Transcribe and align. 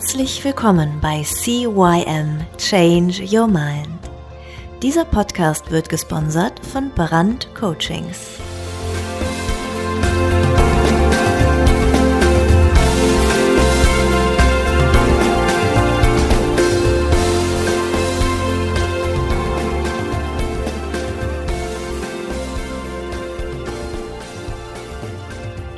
Herzlich 0.00 0.42
willkommen 0.44 0.98
bei 1.02 1.22
CYM 1.22 2.40
Change 2.56 3.22
Your 3.30 3.46
Mind. 3.46 3.86
Dieser 4.82 5.04
Podcast 5.04 5.70
wird 5.70 5.90
gesponsert 5.90 6.58
von 6.64 6.90
Brand 6.94 7.54
Coachings. 7.54 8.40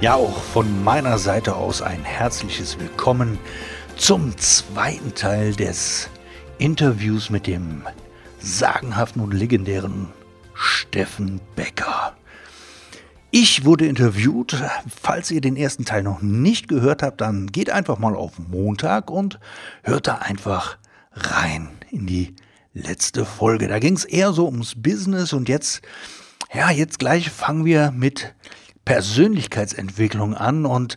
Ja, 0.01 0.15
auch 0.15 0.43
von 0.43 0.84
meiner 0.84 1.19
Seite 1.19 1.57
aus 1.57 1.83
ein 1.83 2.05
herzliches 2.05 2.79
Willkommen 2.79 3.41
zum 4.02 4.37
zweiten 4.37 5.15
Teil 5.15 5.55
des 5.55 6.10
Interviews 6.59 7.30
mit 7.30 7.47
dem 7.47 7.84
sagenhaften 8.41 9.23
und 9.23 9.33
legendären 9.33 10.09
Steffen 10.55 11.41
Becker. 11.55 12.16
Ich 13.30 13.65
wurde 13.65 13.87
interviewt. 13.87 14.60
Falls 15.01 15.30
ihr 15.30 15.41
den 15.41 15.55
ersten 15.55 15.84
Teil 15.84 16.02
noch 16.02 16.20
nicht 16.20 16.66
gehört 16.66 17.05
habt, 17.05 17.20
dann 17.20 17.46
geht 17.46 17.70
einfach 17.70 18.01
mal 18.01 18.16
auf 18.16 18.41
Montag 18.41 19.09
und 19.09 19.38
hört 19.84 20.09
da 20.09 20.16
einfach 20.16 20.79
rein 21.12 21.69
in 21.93 22.09
die 22.09 22.34
letzte 22.74 23.24
Folge. 23.24 23.69
Da 23.69 23.79
ging 23.79 23.95
es 23.95 24.05
eher 24.05 24.32
so 24.32 24.46
ums 24.46 24.74
Business 24.74 25.32
und 25.32 25.48
jetzt, 25.48 25.80
ja, 26.52 26.73
jetzt 26.73 26.98
gleich 26.98 27.30
fangen 27.30 27.65
wir 27.65 27.93
mit 27.93 28.34
Persönlichkeitsentwicklung 28.84 30.34
an 30.34 30.66
und 30.66 30.96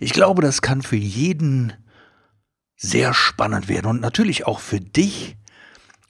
ich 0.00 0.14
glaube, 0.14 0.40
das 0.40 0.62
kann 0.62 0.80
für 0.80 0.96
jeden 0.96 1.74
sehr 2.76 3.14
spannend 3.14 3.68
werden 3.68 3.86
und 3.86 4.00
natürlich 4.00 4.46
auch 4.46 4.60
für 4.60 4.80
dich. 4.80 5.36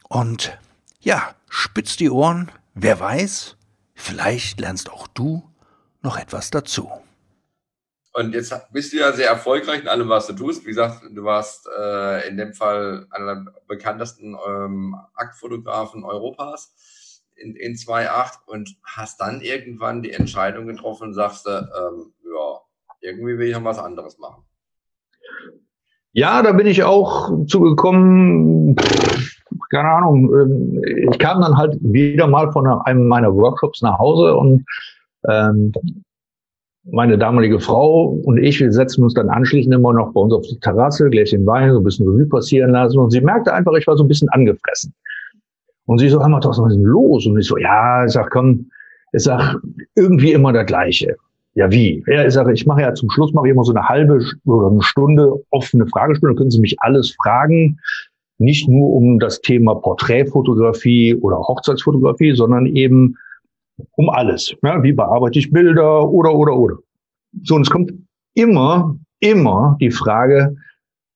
Und 0.08 0.58
ja, 1.00 1.34
spitz 1.48 1.96
die 1.96 2.10
Ohren, 2.10 2.50
wer 2.74 2.98
weiß, 2.98 3.56
vielleicht 3.94 4.60
lernst 4.60 4.90
auch 4.90 5.06
du 5.06 5.48
noch 6.02 6.18
etwas 6.18 6.50
dazu. 6.50 6.90
Und 8.12 8.32
jetzt 8.32 8.54
bist 8.72 8.94
du 8.94 8.96
ja 8.96 9.12
sehr 9.12 9.28
erfolgreich 9.28 9.82
in 9.82 9.88
allem, 9.88 10.08
was 10.08 10.26
du 10.26 10.32
tust. 10.32 10.62
Wie 10.64 10.70
gesagt, 10.70 11.02
du 11.10 11.24
warst 11.24 11.68
äh, 11.68 12.26
in 12.26 12.38
dem 12.38 12.54
Fall 12.54 13.06
einer 13.10 13.34
der 13.34 13.54
bekanntesten 13.68 14.34
ähm, 14.48 14.96
Aktfotografen 15.14 16.02
Europas 16.02 17.22
in, 17.34 17.54
in 17.56 17.74
2.8 17.74 18.46
und 18.46 18.74
hast 18.82 19.20
dann 19.20 19.42
irgendwann 19.42 20.02
die 20.02 20.12
Entscheidung 20.12 20.66
getroffen 20.66 21.08
und 21.08 21.14
sagst, 21.14 21.46
ähm, 21.46 22.14
ja, 22.24 22.60
irgendwie 23.00 23.36
will 23.36 23.48
ich 23.48 23.54
noch 23.54 23.64
was 23.64 23.78
anderes 23.78 24.16
machen. 24.16 24.46
Ja, 26.16 26.42
da 26.42 26.52
bin 26.52 26.66
ich 26.66 26.82
auch 26.82 27.30
zugekommen, 27.46 28.74
keine 29.68 29.88
Ahnung, 29.90 30.32
ähm, 30.34 30.82
ich 31.12 31.18
kam 31.18 31.42
dann 31.42 31.58
halt 31.58 31.76
wieder 31.82 32.26
mal 32.26 32.50
von 32.52 32.66
einem 32.66 33.06
meiner 33.06 33.34
Workshops 33.34 33.82
nach 33.82 33.98
Hause 33.98 34.34
und 34.34 34.64
ähm, 35.28 35.72
meine 36.84 37.18
damalige 37.18 37.60
Frau 37.60 38.18
und 38.24 38.38
ich, 38.38 38.58
wir 38.60 38.72
setzen 38.72 39.04
uns 39.04 39.12
dann 39.12 39.28
anschließend 39.28 39.74
immer 39.74 39.92
noch 39.92 40.14
bei 40.14 40.20
uns 40.22 40.32
auf 40.32 40.46
die 40.46 40.58
Terrasse, 40.58 41.10
Gläschen 41.10 41.44
Wein, 41.44 41.72
so 41.72 41.80
ein 41.80 41.84
bisschen 41.84 42.08
Revue 42.08 42.24
passieren 42.24 42.70
lassen 42.70 42.98
und 42.98 43.10
sie 43.10 43.20
merkte 43.20 43.52
einfach, 43.52 43.74
ich 43.74 43.86
war 43.86 43.98
so 43.98 44.04
ein 44.04 44.08
bisschen 44.08 44.30
angefressen. 44.30 44.94
Und 45.84 45.98
sie 45.98 46.08
so, 46.08 46.18
mal, 46.18 46.42
was 46.42 46.58
ist 46.58 46.64
denn 46.64 46.82
los? 46.82 47.26
Und 47.26 47.38
ich 47.38 47.46
so, 47.46 47.58
ja, 47.58 48.06
ich 48.06 48.12
sag, 48.12 48.30
komm, 48.30 48.70
ich 49.12 49.22
sag, 49.22 49.56
irgendwie 49.94 50.32
immer 50.32 50.54
das 50.54 50.64
Gleiche. 50.64 51.16
Ja, 51.56 51.70
wie? 51.70 52.04
Ja, 52.06 52.26
ich 52.26 52.34
sage, 52.34 52.52
ich 52.52 52.66
mache 52.66 52.82
ja 52.82 52.92
zum 52.92 53.10
Schluss 53.10 53.32
mache 53.32 53.46
ich 53.46 53.52
immer 53.52 53.64
so 53.64 53.72
eine 53.72 53.88
halbe 53.88 54.22
oder 54.44 54.70
eine 54.70 54.82
Stunde 54.82 55.42
offene 55.48 55.86
Fragestunde. 55.86 56.34
Dann 56.34 56.36
können 56.36 56.50
Sie 56.50 56.60
mich 56.60 56.76
alles 56.80 57.16
fragen. 57.16 57.78
Nicht 58.36 58.68
nur 58.68 58.90
um 58.90 59.18
das 59.18 59.40
Thema 59.40 59.74
Porträtfotografie 59.74 61.14
oder 61.14 61.38
Hochzeitsfotografie, 61.38 62.34
sondern 62.34 62.66
eben 62.66 63.16
um 63.92 64.10
alles. 64.10 64.54
Ja, 64.62 64.82
wie 64.82 64.92
bearbeite 64.92 65.38
ich 65.38 65.50
Bilder 65.50 66.06
oder, 66.10 66.34
oder, 66.34 66.54
oder. 66.54 66.76
So, 67.42 67.54
und 67.54 67.62
es 67.62 67.70
kommt 67.70 67.90
immer, 68.34 68.94
immer 69.20 69.78
die 69.80 69.90
Frage, 69.90 70.54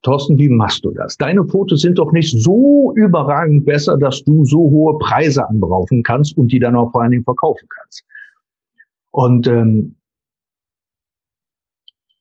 Thorsten, 0.03 0.39
wie 0.39 0.49
machst 0.49 0.87
du 0.87 0.93
das? 0.93 1.19
Deine 1.19 1.45
Fotos 1.45 1.83
sind 1.83 1.99
doch 1.99 2.13
nicht 2.13 2.35
so 2.43 2.95
überragend 2.97 3.67
besser, 3.67 3.99
dass 3.99 4.25
du 4.25 4.47
so 4.47 4.59
hohe 4.59 4.99
Preise 4.99 5.47
anberaufen 5.47 6.03
kannst 6.03 6.39
und 6.39 6.51
die 6.51 6.59
dann 6.59 6.77
auch 6.77 6.91
vor 6.93 7.03
allen 7.03 7.11
Dingen 7.11 7.25
verkaufen 7.25 7.69
kannst. 7.69 8.05
Und 9.11 9.47
ähm, 9.47 9.97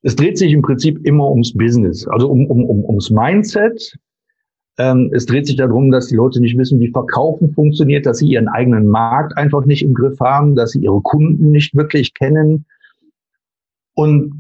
es 0.02 0.16
dreht 0.16 0.38
sich 0.38 0.52
im 0.54 0.62
Prinzip 0.62 1.06
immer 1.06 1.30
ums 1.30 1.54
Business, 1.54 2.08
also 2.08 2.30
um, 2.30 2.46
um, 2.48 2.64
um, 2.66 2.86
ums 2.86 3.10
Mindset. 3.10 3.98
Ähm, 4.78 5.12
es 5.14 5.26
dreht 5.26 5.46
sich 5.46 5.58
darum, 5.58 5.92
dass 5.92 6.08
die 6.08 6.16
Leute 6.16 6.40
nicht 6.40 6.58
wissen, 6.58 6.80
wie 6.80 6.90
Verkaufen 6.90 7.54
funktioniert, 7.54 8.06
dass 8.06 8.20
sie 8.20 8.30
ihren 8.30 8.48
eigenen 8.48 8.88
Markt 8.88 9.38
einfach 9.38 9.66
nicht 9.66 9.84
im 9.84 9.94
Griff 9.94 10.20
haben, 10.22 10.56
dass 10.56 10.72
sie 10.72 10.80
ihre 10.80 11.02
Kunden 11.02 11.52
nicht 11.52 11.76
wirklich 11.76 12.14
kennen. 12.14 12.66
Und 13.94 14.40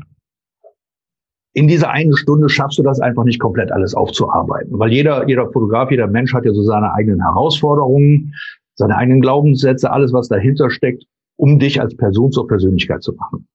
in 1.53 1.68
dieser 1.68 1.90
einen 1.90 2.16
Stunde 2.16 2.47
schaffst 2.47 2.80
du 2.80 2.84
das 2.84 3.02
einfach 3.02 3.26
nicht 3.26 3.41
komplett 3.41 3.74
alles 3.74 3.94
aufzuarbeiten, 3.94 4.80
weil 4.80 4.94
jeder, 4.94 5.28
jeder 5.28 5.52
Fotograf, 5.52 5.91
jeder 5.91 6.08
Mensch 6.08 6.34
hat 6.34 6.46
ja 6.46 6.53
so 6.53 6.64
seine 6.64 6.94
eigenen 6.94 7.22
Herausforderungen, 7.22 8.34
seine 8.76 8.96
eigenen 8.96 9.20
Glaubenssätze, 9.20 9.91
alles, 9.91 10.14
was 10.14 10.30
dahinter 10.30 10.70
steckt, 10.70 11.03
um 11.36 11.59
dich 11.59 11.81
als 11.81 11.97
Person 11.97 12.31
zur 12.31 12.47
Persönlichkeit 12.47 13.03
zu 13.03 13.14
machen. 13.14 13.48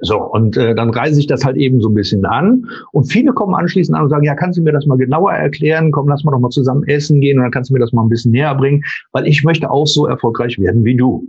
So, 0.00 0.22
und 0.22 0.56
äh, 0.56 0.74
dann 0.74 0.90
reise 0.90 1.18
ich 1.18 1.26
das 1.26 1.44
halt 1.44 1.56
eben 1.56 1.80
so 1.80 1.88
ein 1.88 1.94
bisschen 1.94 2.24
an. 2.24 2.66
Und 2.92 3.04
viele 3.04 3.32
kommen 3.32 3.54
anschließend 3.54 3.96
an 3.96 4.04
und 4.04 4.10
sagen, 4.10 4.24
ja, 4.24 4.34
kannst 4.34 4.58
du 4.58 4.62
mir 4.62 4.72
das 4.72 4.86
mal 4.86 4.98
genauer 4.98 5.32
erklären? 5.32 5.90
Komm, 5.90 6.08
lass 6.08 6.24
mal 6.24 6.32
doch 6.32 6.38
mal 6.38 6.50
zusammen 6.50 6.84
essen 6.84 7.20
gehen 7.20 7.38
und 7.38 7.44
dann 7.44 7.52
kannst 7.52 7.70
du 7.70 7.74
mir 7.74 7.80
das 7.80 7.92
mal 7.92 8.02
ein 8.02 8.08
bisschen 8.08 8.32
näher 8.32 8.54
bringen, 8.54 8.82
weil 9.12 9.26
ich 9.26 9.42
möchte 9.44 9.70
auch 9.70 9.86
so 9.86 10.06
erfolgreich 10.06 10.58
werden 10.58 10.84
wie 10.84 10.96
du. 10.96 11.28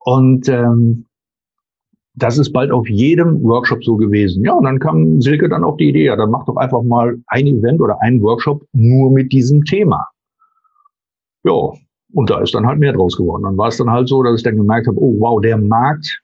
Und 0.00 0.48
ähm, 0.48 1.06
das 2.16 2.38
ist 2.38 2.52
bald 2.52 2.70
auf 2.70 2.88
jedem 2.88 3.42
Workshop 3.42 3.84
so 3.84 3.96
gewesen. 3.96 4.44
Ja, 4.44 4.52
und 4.52 4.64
dann 4.64 4.78
kam 4.78 5.20
Silke 5.20 5.48
dann 5.48 5.64
auf 5.64 5.76
die 5.76 5.88
Idee, 5.88 6.04
ja, 6.06 6.16
dann 6.16 6.30
mach 6.30 6.44
doch 6.44 6.56
einfach 6.56 6.82
mal 6.82 7.16
ein 7.26 7.46
Event 7.46 7.80
oder 7.80 8.00
einen 8.02 8.22
Workshop 8.22 8.64
nur 8.72 9.10
mit 9.10 9.32
diesem 9.32 9.64
Thema. 9.64 10.06
Ja, 11.44 11.72
und 12.12 12.30
da 12.30 12.40
ist 12.40 12.54
dann 12.54 12.66
halt 12.66 12.78
mehr 12.78 12.92
draus 12.92 13.16
geworden. 13.16 13.42
Dann 13.42 13.56
war 13.56 13.68
es 13.68 13.76
dann 13.76 13.90
halt 13.90 14.08
so, 14.08 14.22
dass 14.22 14.36
ich 14.36 14.44
dann 14.44 14.56
gemerkt 14.56 14.86
habe, 14.86 15.00
oh 15.00 15.14
wow, 15.18 15.40
der 15.40 15.58
Markt 15.58 16.23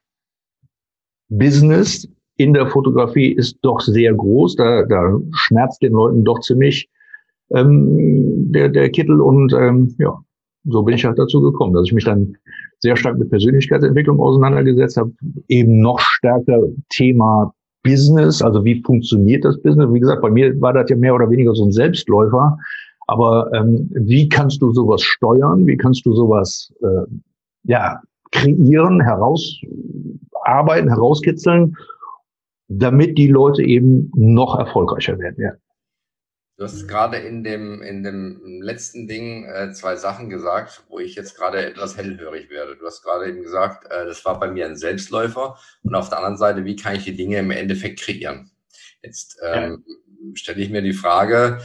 Business 1.31 2.09
in 2.37 2.53
der 2.53 2.67
Fotografie 2.69 3.33
ist 3.33 3.59
doch 3.63 3.81
sehr 3.81 4.15
groß. 4.15 4.57
Da, 4.57 4.85
da 4.85 5.19
schmerzt 5.33 5.83
den 5.83 5.93
Leuten 5.93 6.25
doch 6.25 6.41
ziemlich 6.41 6.89
ähm, 7.55 8.51
der, 8.53 8.69
der 8.69 8.91
Kittel 8.91 9.21
und 9.21 9.53
ähm, 9.53 9.95
ja, 9.99 10.19
so 10.65 10.83
bin 10.83 10.95
ich 10.95 11.05
halt 11.05 11.19
dazu 11.19 11.41
gekommen, 11.41 11.73
dass 11.73 11.87
ich 11.87 11.93
mich 11.93 12.05
dann 12.05 12.37
sehr 12.79 12.97
stark 12.97 13.19
mit 13.19 13.31
Persönlichkeitsentwicklung 13.31 14.21
auseinandergesetzt 14.21 14.97
habe, 14.97 15.13
eben 15.49 15.81
noch 15.81 16.01
stärker 16.01 16.63
Thema 16.91 17.55
Business, 17.83 18.43
also 18.43 18.65
wie 18.65 18.83
funktioniert 18.83 19.45
das 19.45 19.61
Business? 19.63 19.93
Wie 19.93 20.01
gesagt, 20.01 20.23
bei 20.23 20.31
mir 20.31 20.61
war 20.61 20.73
das 20.73 20.91
ja 20.91 20.97
mehr 20.97 21.15
oder 21.15 21.31
weniger 21.31 21.55
so 21.55 21.65
ein 21.65 21.73
Selbstläufer. 21.73 22.59
Aber 23.07 23.51
ähm, 23.55 23.91
wie 23.95 24.29
kannst 24.29 24.63
du 24.63 24.73
sowas 24.73 25.03
steuern? 25.03 25.67
Wie 25.67 25.77
kannst 25.77 26.05
du 26.07 26.15
sowas 26.15 26.73
äh, 26.83 27.11
ja 27.65 28.01
kreieren, 28.33 29.01
herausarbeiten, 29.01 30.89
herauskitzeln, 30.89 31.77
damit 32.69 33.19
die 33.19 33.29
Leute 33.29 33.63
eben 33.63 34.11
noch 34.15 34.59
erfolgreicher 34.59 35.19
werden? 35.19 35.43
Ja. 35.43 35.53
Du 36.61 36.67
hast 36.67 36.87
gerade 36.89 37.17
in 37.17 37.43
dem, 37.43 37.81
in 37.81 38.03
dem 38.03 38.61
letzten 38.61 39.09
Ding 39.09 39.47
äh, 39.47 39.73
zwei 39.73 39.97
Sachen 39.97 40.29
gesagt, 40.29 40.83
wo 40.91 40.99
ich 40.99 41.15
jetzt 41.15 41.35
gerade 41.35 41.65
etwas 41.65 41.97
hellhörig 41.97 42.51
werde. 42.51 42.77
Du 42.77 42.85
hast 42.85 43.03
gerade 43.03 43.31
eben 43.31 43.43
gesagt, 43.43 43.91
äh, 43.91 44.05
das 44.05 44.23
war 44.27 44.39
bei 44.39 44.51
mir 44.51 44.67
ein 44.67 44.77
Selbstläufer. 44.77 45.57
Und 45.83 45.95
auf 45.95 46.11
der 46.11 46.19
anderen 46.19 46.37
Seite, 46.37 46.67
wie 46.67 46.77
kann 46.77 46.97
ich 46.97 47.05
die 47.05 47.17
Dinge 47.17 47.39
im 47.39 47.51
Endeffekt 47.51 48.01
kreieren? 48.01 48.51
Jetzt 49.03 49.39
ähm, 49.43 49.85
ja. 49.87 49.95
stelle 50.35 50.61
ich 50.61 50.69
mir 50.69 50.83
die 50.83 50.93
Frage, 50.93 51.63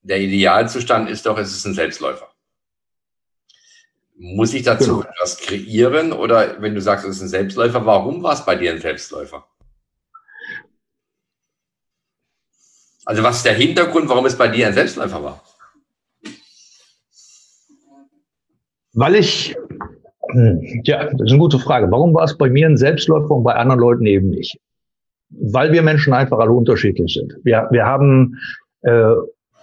der 0.00 0.20
Idealzustand 0.20 1.10
ist 1.10 1.26
doch, 1.26 1.36
es 1.36 1.54
ist 1.54 1.66
ein 1.66 1.74
Selbstläufer. 1.74 2.29
Muss 4.22 4.52
ich 4.52 4.64
dazu 4.64 4.98
genau. 4.98 5.08
etwas 5.08 5.38
kreieren? 5.38 6.12
Oder 6.12 6.60
wenn 6.60 6.74
du 6.74 6.82
sagst, 6.82 7.06
es 7.06 7.16
ist 7.16 7.22
ein 7.22 7.28
Selbstläufer, 7.28 7.86
warum 7.86 8.22
war 8.22 8.34
es 8.34 8.44
bei 8.44 8.54
dir 8.54 8.70
ein 8.70 8.78
Selbstläufer? 8.78 9.46
Also 13.06 13.22
was 13.22 13.38
ist 13.38 13.46
der 13.46 13.54
Hintergrund, 13.54 14.10
warum 14.10 14.26
es 14.26 14.36
bei 14.36 14.48
dir 14.48 14.66
ein 14.66 14.74
Selbstläufer 14.74 15.24
war? 15.24 15.42
Weil 18.92 19.14
ich, 19.14 19.56
hm, 20.32 20.82
ja, 20.84 21.04
das 21.04 21.22
ist 21.22 21.30
eine 21.30 21.38
gute 21.38 21.58
Frage. 21.58 21.90
Warum 21.90 22.12
war 22.12 22.24
es 22.24 22.36
bei 22.36 22.50
mir 22.50 22.66
ein 22.66 22.76
Selbstläufer 22.76 23.30
und 23.30 23.42
bei 23.42 23.54
anderen 23.54 23.80
Leuten 23.80 24.04
eben 24.04 24.28
nicht? 24.28 24.60
Weil 25.30 25.72
wir 25.72 25.80
Menschen 25.80 26.12
einfach 26.12 26.40
alle 26.40 26.52
unterschiedlich 26.52 27.14
sind. 27.14 27.38
Wir, 27.42 27.68
wir 27.70 27.86
haben 27.86 28.38
äh, 28.82 29.14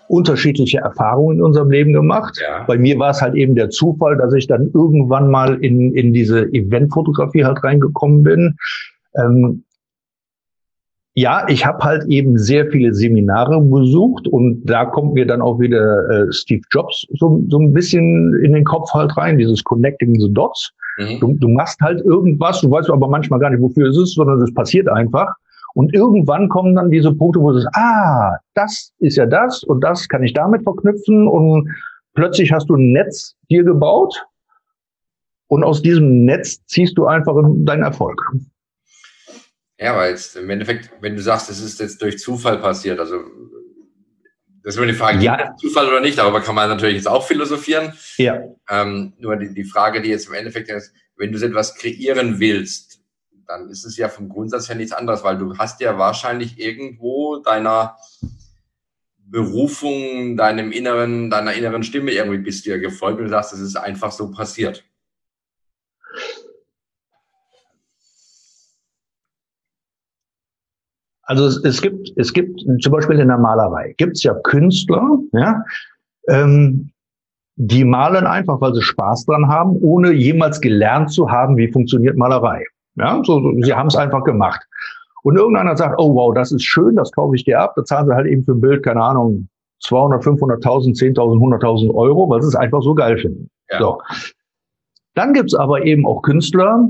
unterschiedliche 0.10 0.80
Erfahrungen 0.80 1.38
in 1.38 1.44
unserem 1.44 1.72
Leben 1.72 1.94
gemacht. 1.94 2.40
Ja. 2.42 2.64
Bei 2.66 2.78
mir 2.78 2.98
war 3.00 3.12
es 3.12 3.22
halt 3.22 3.36
eben 3.36 3.56
der 3.56 3.70
Zufall, 3.70 4.18
dass 4.18 4.34
ich 4.34 4.48
dann 4.48 4.72
irgendwann 4.74 5.30
mal 5.30 5.56
in, 5.64 5.94
in 5.94 6.14
diese 6.14 6.46
Eventfotografie 6.54 7.46
halt 7.46 7.64
reingekommen 7.64 8.24
bin. 8.24 8.58
Ähm, 9.16 9.64
ja, 11.14 11.46
ich 11.48 11.66
habe 11.66 11.84
halt 11.84 12.06
eben 12.10 12.38
sehr 12.38 12.70
viele 12.70 12.94
Seminare 12.94 13.60
besucht 13.60 14.28
und 14.28 14.64
da 14.66 14.86
kommt 14.86 15.16
mir 15.16 15.26
dann 15.26 15.42
auch 15.42 15.60
wieder 15.60 16.08
äh, 16.10 16.32
Steve 16.32 16.62
Jobs 16.70 17.08
so, 17.18 17.44
so 17.50 17.58
ein 17.58 17.74
bisschen 17.74 18.36
in 18.44 18.54
den 18.54 18.64
Kopf 18.64 18.94
halt 18.94 19.18
rein, 19.18 19.40
dieses 19.40 19.64
Connecting 19.64 20.14
the 20.20 20.32
Dots. 20.32 20.72
Mhm. 21.00 21.20
Du, 21.20 21.34
du 21.40 21.50
machst 21.50 21.82
halt 21.82 22.02
irgendwas, 22.02 22.62
du 22.62 22.70
weißt 22.70 22.92
aber 22.92 23.08
manchmal 23.08 23.40
gar 23.40 23.50
nicht, 23.50 23.62
wofür 23.62 23.90
es 23.90 23.98
ist, 23.98 24.14
sondern 24.14 24.40
es 24.44 24.54
passiert 24.54 24.90
einfach. 24.90 25.34
Und 25.78 25.94
irgendwann 25.94 26.50
kommen 26.50 26.74
dann 26.74 26.90
diese 26.90 27.14
Punkte, 27.14 27.40
wo 27.40 27.52
du 27.52 27.60
sagst, 27.60 27.78
ah, 27.78 28.40
das 28.56 28.94
ist 28.98 29.16
ja 29.16 29.28
das 29.28 29.64
und 29.64 29.82
das 29.82 30.10
kann 30.10 30.24
ich 30.24 30.34
damit 30.34 30.64
verknüpfen 30.64 31.28
und 31.28 31.70
plötzlich 32.16 32.52
hast 32.52 32.68
du 32.72 32.76
ein 32.78 32.94
Netz 32.94 33.36
dir 33.52 33.64
gebaut 33.64 34.26
und 35.46 35.64
aus 35.64 35.84
diesem 35.84 36.26
Netz 36.26 36.66
ziehst 36.66 36.98
du 36.98 37.06
einfach 37.06 37.36
deinen 37.58 37.84
Erfolg. 37.84 38.20
Ja, 39.78 39.96
weil 39.96 40.10
jetzt 40.10 40.36
im 40.36 40.50
Endeffekt, 40.50 40.90
wenn 41.00 41.16
du 41.16 41.22
sagst, 41.22 41.52
es 41.52 41.62
ist 41.62 41.80
jetzt 41.80 42.02
durch 42.02 42.18
Zufall 42.18 42.58
passiert, 42.58 43.00
also 43.00 43.18
das 44.64 44.74
ist 44.74 44.78
immer 44.78 44.88
die 44.88 44.98
Frage, 44.98 45.20
ja. 45.20 45.56
Zufall 45.58 45.88
oder 45.90 46.02
nicht, 46.02 46.18
darüber 46.18 46.42
kann 46.42 46.56
man 46.56 46.70
natürlich 46.70 46.96
jetzt 46.96 47.08
auch 47.08 47.28
philosophieren. 47.28 47.94
Ja. 48.18 48.42
Ähm, 48.68 49.14
nur 49.20 49.36
die, 49.36 49.54
die 49.54 49.64
Frage, 49.64 50.02
die 50.02 50.10
jetzt 50.10 50.28
im 50.28 50.34
Endeffekt 50.34 50.70
ist, 50.70 50.92
wenn 51.18 51.32
du 51.32 51.38
etwas 51.38 51.76
kreieren 51.76 52.40
willst, 52.40 52.97
dann 53.48 53.70
ist 53.70 53.86
es 53.86 53.98
ja 53.98 54.10
vom 54.10 54.30
Grundsatz 54.30 54.68
her 54.70 54.76
nichts 54.76 54.92
anderes, 54.92 55.24
weil 55.24 55.38
du 55.38 55.58
hast 55.58 55.80
ja 55.80 55.98
wahrscheinlich 55.98 56.60
irgendwo 56.60 57.38
deiner 57.38 57.98
Berufung, 59.18 60.38
deinem 60.38 60.72
inneren, 60.72 61.30
deiner 61.30 61.54
inneren 61.54 61.84
Stimme 61.84 62.12
irgendwie 62.12 62.40
bist 62.40 62.66
du 62.66 62.72
ja 62.72 62.78
gefolgt 62.78 63.20
und 63.20 63.30
sagst, 63.30 63.54
es 63.54 63.60
ist 63.60 63.76
einfach 63.76 64.12
so 64.12 64.32
passiert. 64.32 64.84
Also 71.24 71.46
es, 71.46 71.58
es, 71.66 71.82
gibt, 71.82 72.14
es 72.16 72.32
gibt 72.32 72.62
zum 72.82 72.92
Beispiel 72.92 73.20
in 73.20 73.28
der 73.28 73.38
Malerei, 73.38 73.94
gibt 73.98 74.16
es 74.16 74.24
ja 74.24 74.34
Künstler, 74.44 75.20
ja, 75.34 75.62
ähm, 76.30 76.92
die 77.58 77.84
malen 77.84 78.26
einfach, 78.26 78.62
weil 78.62 78.74
sie 78.74 78.82
Spaß 78.82 79.26
dran 79.26 79.48
haben, 79.50 79.76
ohne 79.82 80.14
jemals 80.14 80.62
gelernt 80.62 81.12
zu 81.12 81.30
haben, 81.30 81.58
wie 81.58 81.72
funktioniert 81.72 82.16
Malerei. 82.16 82.64
Ja, 82.98 83.22
so, 83.24 83.42
so 83.42 83.54
sie 83.62 83.74
haben 83.74 83.88
es 83.88 83.96
einfach 83.96 84.24
gemacht. 84.24 84.62
Und 85.24 85.38
irgendeiner 85.38 85.76
sagt, 85.76 86.00
oh 86.00 86.16
wow, 86.16 86.34
das 86.34 86.52
ist 86.52 86.64
schön, 86.64 86.96
das 86.96 87.12
kaufe 87.12 87.36
ich 87.36 87.44
dir 87.44 87.60
ab. 87.60 87.74
Da 87.76 87.84
zahlen 87.84 88.08
sie 88.08 88.16
halt 88.16 88.28
eben 88.28 88.44
für 88.44 88.54
ein 88.54 88.62
Bild, 88.62 88.84
keine 88.84 89.02
Ahnung, 89.02 89.50
200, 89.84 90.24
500.000, 90.24 90.98
10.000, 90.98 91.16
100.000 91.16 91.94
Euro, 91.94 92.30
weil 92.30 92.42
sie 92.42 92.48
es 92.48 92.56
einfach 92.56 92.82
so 92.82 92.96
geil 92.96 93.18
finden. 93.18 93.50
Ja. 93.72 93.80
So. 93.80 94.02
Dann 95.16 95.34
gibt's 95.34 95.54
aber 95.54 95.86
eben 95.86 96.06
auch 96.06 96.22
Künstler, 96.22 96.90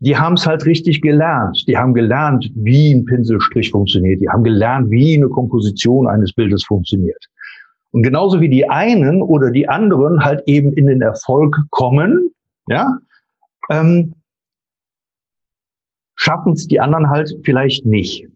die 0.00 0.16
haben 0.16 0.34
es 0.34 0.46
halt 0.46 0.64
richtig 0.64 1.02
gelernt. 1.02 1.64
Die 1.68 1.76
haben 1.76 1.92
gelernt, 1.92 2.50
wie 2.54 2.92
ein 2.94 3.04
Pinselstrich 3.04 3.70
funktioniert. 3.70 4.20
Die 4.20 4.28
haben 4.28 4.42
gelernt, 4.42 4.90
wie 4.90 5.14
eine 5.14 5.28
Komposition 5.28 6.08
eines 6.08 6.32
Bildes 6.32 6.64
funktioniert. 6.64 7.22
Und 7.92 8.02
genauso 8.02 8.40
wie 8.40 8.48
die 8.48 8.68
einen 8.68 9.20
oder 9.20 9.50
die 9.50 9.68
anderen 9.68 10.24
halt 10.24 10.42
eben 10.46 10.72
in 10.72 10.86
den 10.86 11.02
Erfolg 11.02 11.56
kommen, 11.70 12.30
ja, 12.68 12.98
ähm, 13.68 14.14
schaffen 16.20 16.52
es 16.52 16.68
die 16.68 16.78
anderen 16.78 17.08
halt 17.08 17.34
vielleicht 17.44 17.86
nicht. 17.86 18.28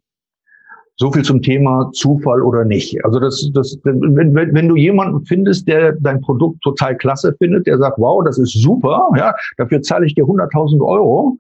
So 0.97 1.11
viel 1.11 1.23
zum 1.23 1.43
Thema 1.43 1.91
Zufall 1.93 2.41
oder 2.41 2.65
nicht. 2.65 3.05
Also 3.05 3.19
das, 3.19 3.51
das, 3.53 3.77
wenn, 3.83 4.35
wenn, 4.35 4.69
du 4.69 4.77
jemanden 4.77 5.25
findest, 5.27 5.67
der 5.69 5.93
dein 6.01 6.21
Produkt 6.21 6.63
total 6.63 6.97
klasse 6.97 7.35
findet, 7.39 7.67
der 7.67 7.79
sagt, 7.79 7.99
wow, 7.99 8.25
das 8.25 8.39
ist 8.39 8.53
super, 8.53 9.11
ja, 9.17 9.35
dafür 9.59 9.83
zahle 9.83 10.07
ich 10.07 10.15
dir 10.15 10.25
100.000 10.25 10.81
Euro. 10.87 11.37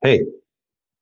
Hey, 0.00 0.26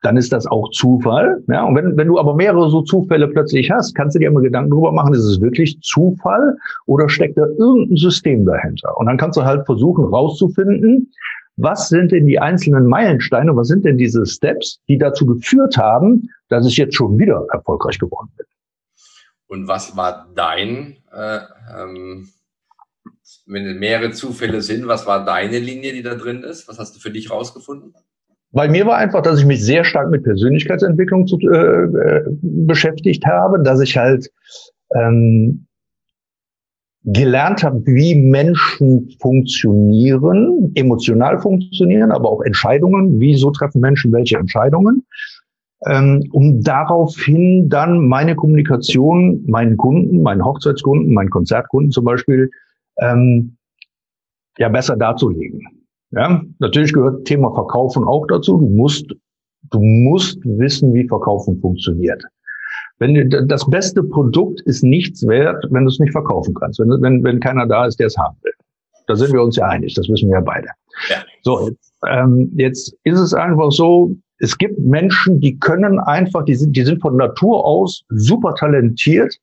dann 0.03 0.17
ist 0.17 0.33
das 0.33 0.47
auch 0.47 0.71
Zufall. 0.73 1.43
Ja, 1.49 1.65
und 1.65 1.77
wenn, 1.77 1.97
wenn 1.97 2.09
du 2.09 2.19
aber 2.19 2.35
mehrere 2.35 2.69
so 2.69 2.83
Zufälle 2.83 3.29
plötzlich 3.29 3.71
hast, 3.71 3.95
kannst 3.95 4.15
du 4.15 4.19
dir 4.19 4.29
immer 4.29 4.43
Gedanken 4.43 4.71
darüber 4.71 4.93
machen, 4.93 5.15
ist 5.15 5.25
es 5.25 5.41
wirklich 5.41 5.81
Zufall 5.81 6.57
oder 6.87 7.09
steckt 7.09 7.39
da 7.39 7.47
irgendein 7.47 7.97
System 7.97 8.45
dahinter? 8.45 8.99
Und 8.99 9.07
dann 9.07 9.17
kannst 9.17 9.39
du 9.39 9.45
halt 9.45 9.65
versuchen 9.65 10.05
rauszufinden, 10.05 11.11
was 11.57 11.89
sind 11.89 12.13
denn 12.13 12.27
die 12.27 12.39
einzelnen 12.39 12.87
Meilensteine, 12.87 13.57
was 13.57 13.69
sind 13.69 13.85
denn 13.85 13.97
diese 13.97 14.27
Steps, 14.27 14.81
die 14.89 14.99
dazu 14.99 15.27
geführt 15.27 15.77
haben, 15.77 16.29
dass 16.49 16.67
ich 16.67 16.77
jetzt 16.77 16.95
schon 16.95 17.19
wieder 17.19 17.47
erfolgreich 17.53 17.99
geworden 17.99 18.31
bin. 18.37 18.47
Und 19.49 19.69
was 19.69 19.97
war 19.97 20.29
dein, 20.35 20.97
äh, 21.13 21.39
ähm, 21.81 22.29
wenn 23.47 23.79
mehrere 23.79 24.11
Zufälle 24.11 24.61
sind, 24.61 24.87
was 24.87 25.07
war 25.07 25.25
deine 25.25 25.59
Linie, 25.59 25.93
die 25.93 26.03
da 26.03 26.15
drin 26.15 26.43
ist? 26.43 26.69
Was 26.69 26.79
hast 26.79 26.97
du 26.97 27.01
für 27.01 27.11
dich 27.11 27.31
rausgefunden? 27.31 27.95
Bei 28.53 28.69
mir 28.69 28.87
war 28.87 28.97
einfach, 28.97 29.23
dass 29.23 29.39
ich 29.39 29.47
mich 29.47 29.65
sehr 29.65 29.85
stark 29.85 30.11
mit 30.11 30.25
Persönlichkeitsentwicklung 30.25 31.27
zu, 31.27 31.39
äh, 31.39 31.85
äh 31.85 32.25
beschäftigt 32.43 33.25
habe, 33.27 33.63
dass 33.63 33.81
ich 33.81 33.97
halt 33.97 34.31
ähm, 34.95 35.66
gelernt 37.07 37.63
habe, 37.63 37.87
wie 37.87 38.17
Menschen 38.17 39.09
funktionieren, 39.21 40.73
emotional 40.75 41.41
funktionieren, 41.41 42.11
aber 42.11 42.29
auch 42.29 42.43
Entscheidungen, 42.43 43.21
wieso 43.21 43.53
treffen 43.53 43.81
Menschen 43.81 44.13
welche 44.13 44.37
Entscheidungen, 44.37 45.07
ähm, 45.87 46.25
um 46.33 46.63
daraufhin 46.63 47.69
dann 47.69 48.09
meine 48.09 48.35
Kommunikation 48.35 49.45
meinen 49.47 49.77
Kunden, 49.77 50.23
meinen 50.23 50.45
Hochzeitskunden, 50.45 51.15
meinen 51.15 51.31
Konzertkunden 51.31 51.93
zum 51.93 52.05
Beispiel, 52.05 52.51
ähm, 52.99 53.57
ja 54.59 54.69
besser 54.69 54.97
darzulegen. 54.97 55.61
Ja, 56.11 56.43
natürlich 56.59 56.93
gehört 56.93 57.25
Thema 57.25 57.55
Verkaufen 57.55 58.05
auch 58.05 58.27
dazu. 58.27 58.59
Du 58.59 58.69
musst, 58.69 59.07
du 59.71 59.81
musst 59.81 60.39
wissen, 60.45 60.93
wie 60.95 61.07
Verkaufen 61.07 61.61
funktioniert. 61.61 62.23
Wenn 62.99 63.31
das 63.49 63.69
beste 63.69 64.03
Produkt 64.03 64.63
ist 64.63 64.83
nichts 64.83 65.27
wert, 65.27 65.65
wenn 65.71 65.85
du 65.85 65.91
es 65.91 65.99
nicht 65.99 66.13
verkaufen 66.13 66.55
kannst, 66.55 66.79
wenn, 66.79 66.89
wenn, 67.03 67.23
wenn 67.23 67.41
keiner 67.41 67.67
da 67.67 67.87
ist, 67.87 68.01
der 68.01 68.07
es 68.07 68.17
haben 68.17 68.37
will. 68.43 68.53
Da 69.07 69.15
sind 69.15 69.33
wir 69.33 69.43
uns 69.43 69.57
ja 69.57 69.67
einig, 69.67 69.95
das 69.95 70.09
wissen 70.09 70.29
wir 70.29 70.39
ja 70.39 70.41
beide. 70.41 70.69
Ja. 71.09 71.17
So, 71.43 71.69
jetzt, 71.69 71.95
ähm, 72.09 72.51
jetzt 72.57 72.97
ist 73.05 73.21
es 73.21 73.35
einfach 73.35 73.71
so, 73.71 74.17
es 74.39 74.57
gibt 74.59 74.79
Menschen, 74.79 75.41
die 75.41 75.59
können 75.59 75.99
einfach, 75.99 76.45
die 76.45 76.55
sind, 76.55 76.77
die 76.77 76.85
sind 76.85 77.01
von 77.01 77.17
Natur 77.17 77.65
aus 77.65 78.03
super 78.09 78.55
talentiert, 78.55 79.35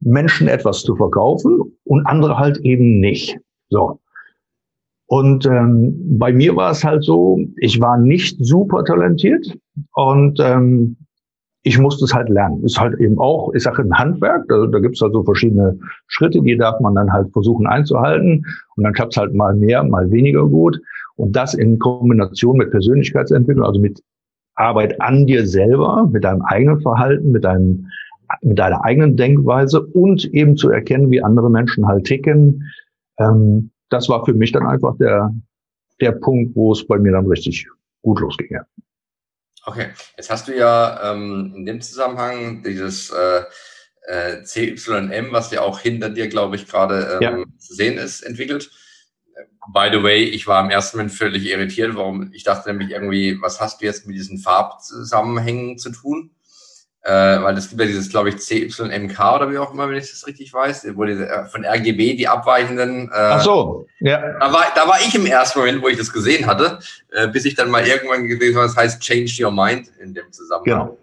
Menschen 0.00 0.48
etwas 0.48 0.82
zu 0.82 0.96
verkaufen 0.96 1.60
und 1.84 2.06
andere 2.06 2.38
halt 2.38 2.58
eben 2.58 3.00
nicht. 3.00 3.38
So. 3.68 4.00
Und 5.06 5.44
ähm, 5.46 6.18
bei 6.18 6.32
mir 6.32 6.54
war 6.54 6.70
es 6.70 6.84
halt 6.84 7.04
so, 7.04 7.38
ich 7.56 7.80
war 7.80 7.98
nicht 7.98 8.36
super 8.44 8.84
talentiert 8.84 9.44
und 9.94 10.38
ähm, 10.40 10.96
ich 11.62 11.78
musste 11.78 12.04
es 12.04 12.14
halt 12.14 12.28
lernen. 12.28 12.64
Ist 12.64 12.80
halt 12.80 12.98
eben 13.00 13.18
auch, 13.18 13.52
ich 13.54 13.62
sage 13.62 13.82
ein 13.82 13.98
Handwerk, 13.98 14.46
da, 14.48 14.66
da 14.66 14.78
gibt 14.78 14.96
es 14.96 15.02
halt 15.02 15.12
so 15.12 15.22
verschiedene 15.22 15.78
Schritte, 16.06 16.40
die 16.40 16.56
darf 16.56 16.80
man 16.80 16.94
dann 16.94 17.12
halt 17.12 17.30
versuchen 17.32 17.66
einzuhalten. 17.66 18.44
Und 18.76 18.84
dann 18.84 18.94
klappt 18.94 19.12
es 19.12 19.18
halt 19.18 19.34
mal 19.34 19.54
mehr, 19.54 19.82
mal 19.84 20.10
weniger 20.10 20.46
gut. 20.46 20.80
Und 21.16 21.36
das 21.36 21.54
in 21.54 21.78
Kombination 21.78 22.56
mit 22.56 22.70
Persönlichkeitsentwicklung, 22.70 23.66
also 23.66 23.80
mit 23.80 24.02
Arbeit 24.54 25.00
an 25.00 25.26
dir 25.26 25.46
selber, 25.46 26.08
mit 26.10 26.24
deinem 26.24 26.42
eigenen 26.42 26.80
Verhalten, 26.80 27.30
mit 27.30 27.44
deinem 27.44 27.86
mit 28.42 28.60
deiner 28.60 28.84
eigenen 28.84 29.16
Denkweise 29.16 29.82
und 29.84 30.24
eben 30.32 30.56
zu 30.56 30.70
erkennen, 30.70 31.10
wie 31.10 31.20
andere 31.20 31.50
Menschen 31.50 31.88
halt 31.88 32.04
ticken. 32.04 32.70
Ähm, 33.18 33.70
das 33.88 34.08
war 34.08 34.24
für 34.24 34.34
mich 34.34 34.52
dann 34.52 34.66
einfach 34.66 34.96
der, 34.98 35.34
der 36.00 36.12
Punkt, 36.12 36.54
wo 36.54 36.70
es 36.72 36.86
bei 36.86 36.96
mir 36.98 37.10
dann 37.10 37.26
richtig 37.26 37.66
gut 38.02 38.20
losging. 38.20 38.48
Ja. 38.52 38.62
Okay, 39.64 39.90
jetzt 40.16 40.30
hast 40.30 40.48
du 40.48 40.56
ja 40.56 41.12
ähm, 41.12 41.52
in 41.54 41.66
dem 41.66 41.80
Zusammenhang 41.80 42.62
dieses 42.62 43.10
äh, 43.10 43.44
äh, 44.06 44.42
CYM, 44.42 45.32
was 45.32 45.50
ja 45.50 45.62
auch 45.62 45.80
hinter 45.80 46.08
dir, 46.10 46.28
glaube 46.28 46.56
ich, 46.56 46.66
gerade 46.66 47.18
ähm, 47.20 47.22
ja. 47.22 47.58
zu 47.58 47.74
sehen 47.74 47.98
ist, 47.98 48.22
entwickelt. 48.22 48.70
By 49.72 49.88
the 49.92 50.02
way, 50.02 50.24
ich 50.24 50.46
war 50.46 50.64
im 50.64 50.70
ersten 50.70 50.96
Moment 50.96 51.14
völlig 51.14 51.44
irritiert, 51.46 51.94
warum 51.94 52.32
ich 52.32 52.42
dachte 52.42 52.70
nämlich 52.70 52.90
irgendwie, 52.90 53.40
was 53.40 53.60
hast 53.60 53.80
du 53.80 53.84
jetzt 53.84 54.06
mit 54.06 54.16
diesen 54.16 54.38
Farbzusammenhängen 54.38 55.78
zu 55.78 55.90
tun? 55.90 56.30
Äh, 57.02 57.42
weil 57.42 57.56
es 57.56 57.70
gibt 57.70 57.80
ja 57.80 57.86
dieses, 57.86 58.10
glaube 58.10 58.28
ich, 58.28 58.36
CYMK 58.38 59.18
oder 59.18 59.50
wie 59.50 59.56
auch 59.56 59.72
immer, 59.72 59.88
wenn 59.88 59.96
ich 59.96 60.10
das 60.10 60.26
richtig 60.26 60.52
weiß, 60.52 60.86
wo 60.94 61.04
die, 61.04 61.12
äh, 61.12 61.46
von 61.46 61.64
RGB 61.64 62.14
die 62.14 62.28
abweichenden. 62.28 63.08
Äh, 63.08 63.14
Ach 63.14 63.42
so, 63.42 63.86
ja. 64.00 64.20
Da 64.38 64.52
war, 64.52 64.66
da 64.74 64.86
war 64.86 65.00
ich 65.00 65.14
im 65.14 65.24
ersten 65.24 65.60
Moment, 65.60 65.82
wo 65.82 65.88
ich 65.88 65.96
das 65.96 66.12
gesehen 66.12 66.46
hatte, 66.46 66.78
äh, 67.12 67.26
bis 67.28 67.46
ich 67.46 67.54
dann 67.54 67.70
mal 67.70 67.86
irgendwann 67.86 68.26
gesehen 68.26 68.54
habe, 68.54 68.66
das 68.66 68.76
heißt 68.76 69.00
Change 69.00 69.32
Your 69.42 69.50
Mind 69.50 69.88
in 69.98 70.12
dem 70.12 70.30
Zusammenhang. 70.30 70.90
Genau. 70.90 70.98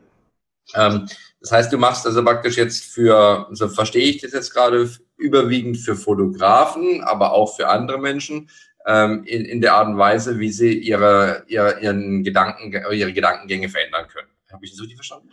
Ähm, 0.75 1.07
das 1.41 1.51
heißt, 1.51 1.73
du 1.73 1.77
machst 1.77 2.05
also 2.05 2.23
praktisch 2.23 2.57
jetzt 2.57 2.83
für, 2.83 3.47
so 3.51 3.67
verstehe 3.67 4.07
ich 4.07 4.21
das 4.21 4.33
jetzt 4.33 4.53
gerade, 4.53 4.89
überwiegend 5.17 5.77
für 5.77 5.95
Fotografen, 5.95 7.03
aber 7.03 7.33
auch 7.33 7.55
für 7.55 7.69
andere 7.69 7.97
Menschen, 7.97 8.49
ähm, 8.85 9.23
in, 9.25 9.45
in 9.45 9.61
der 9.61 9.73
Art 9.73 9.87
und 9.87 9.97
Weise, 9.97 10.39
wie 10.39 10.51
sie 10.51 10.77
ihre, 10.77 11.43
ihre, 11.47 11.79
ihren 11.79 12.23
Gedanken, 12.23 12.71
ihre 12.91 13.13
Gedankengänge 13.13 13.69
verändern 13.69 14.07
können. 14.07 14.29
Habe 14.51 14.63
ich 14.63 14.71
das 14.71 14.79
richtig 14.79 14.97
verstanden? 14.97 15.29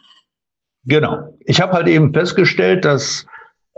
Genau. 0.86 1.34
Ich 1.40 1.60
habe 1.60 1.72
halt 1.72 1.88
eben 1.88 2.12
festgestellt, 2.12 2.84
dass 2.84 3.26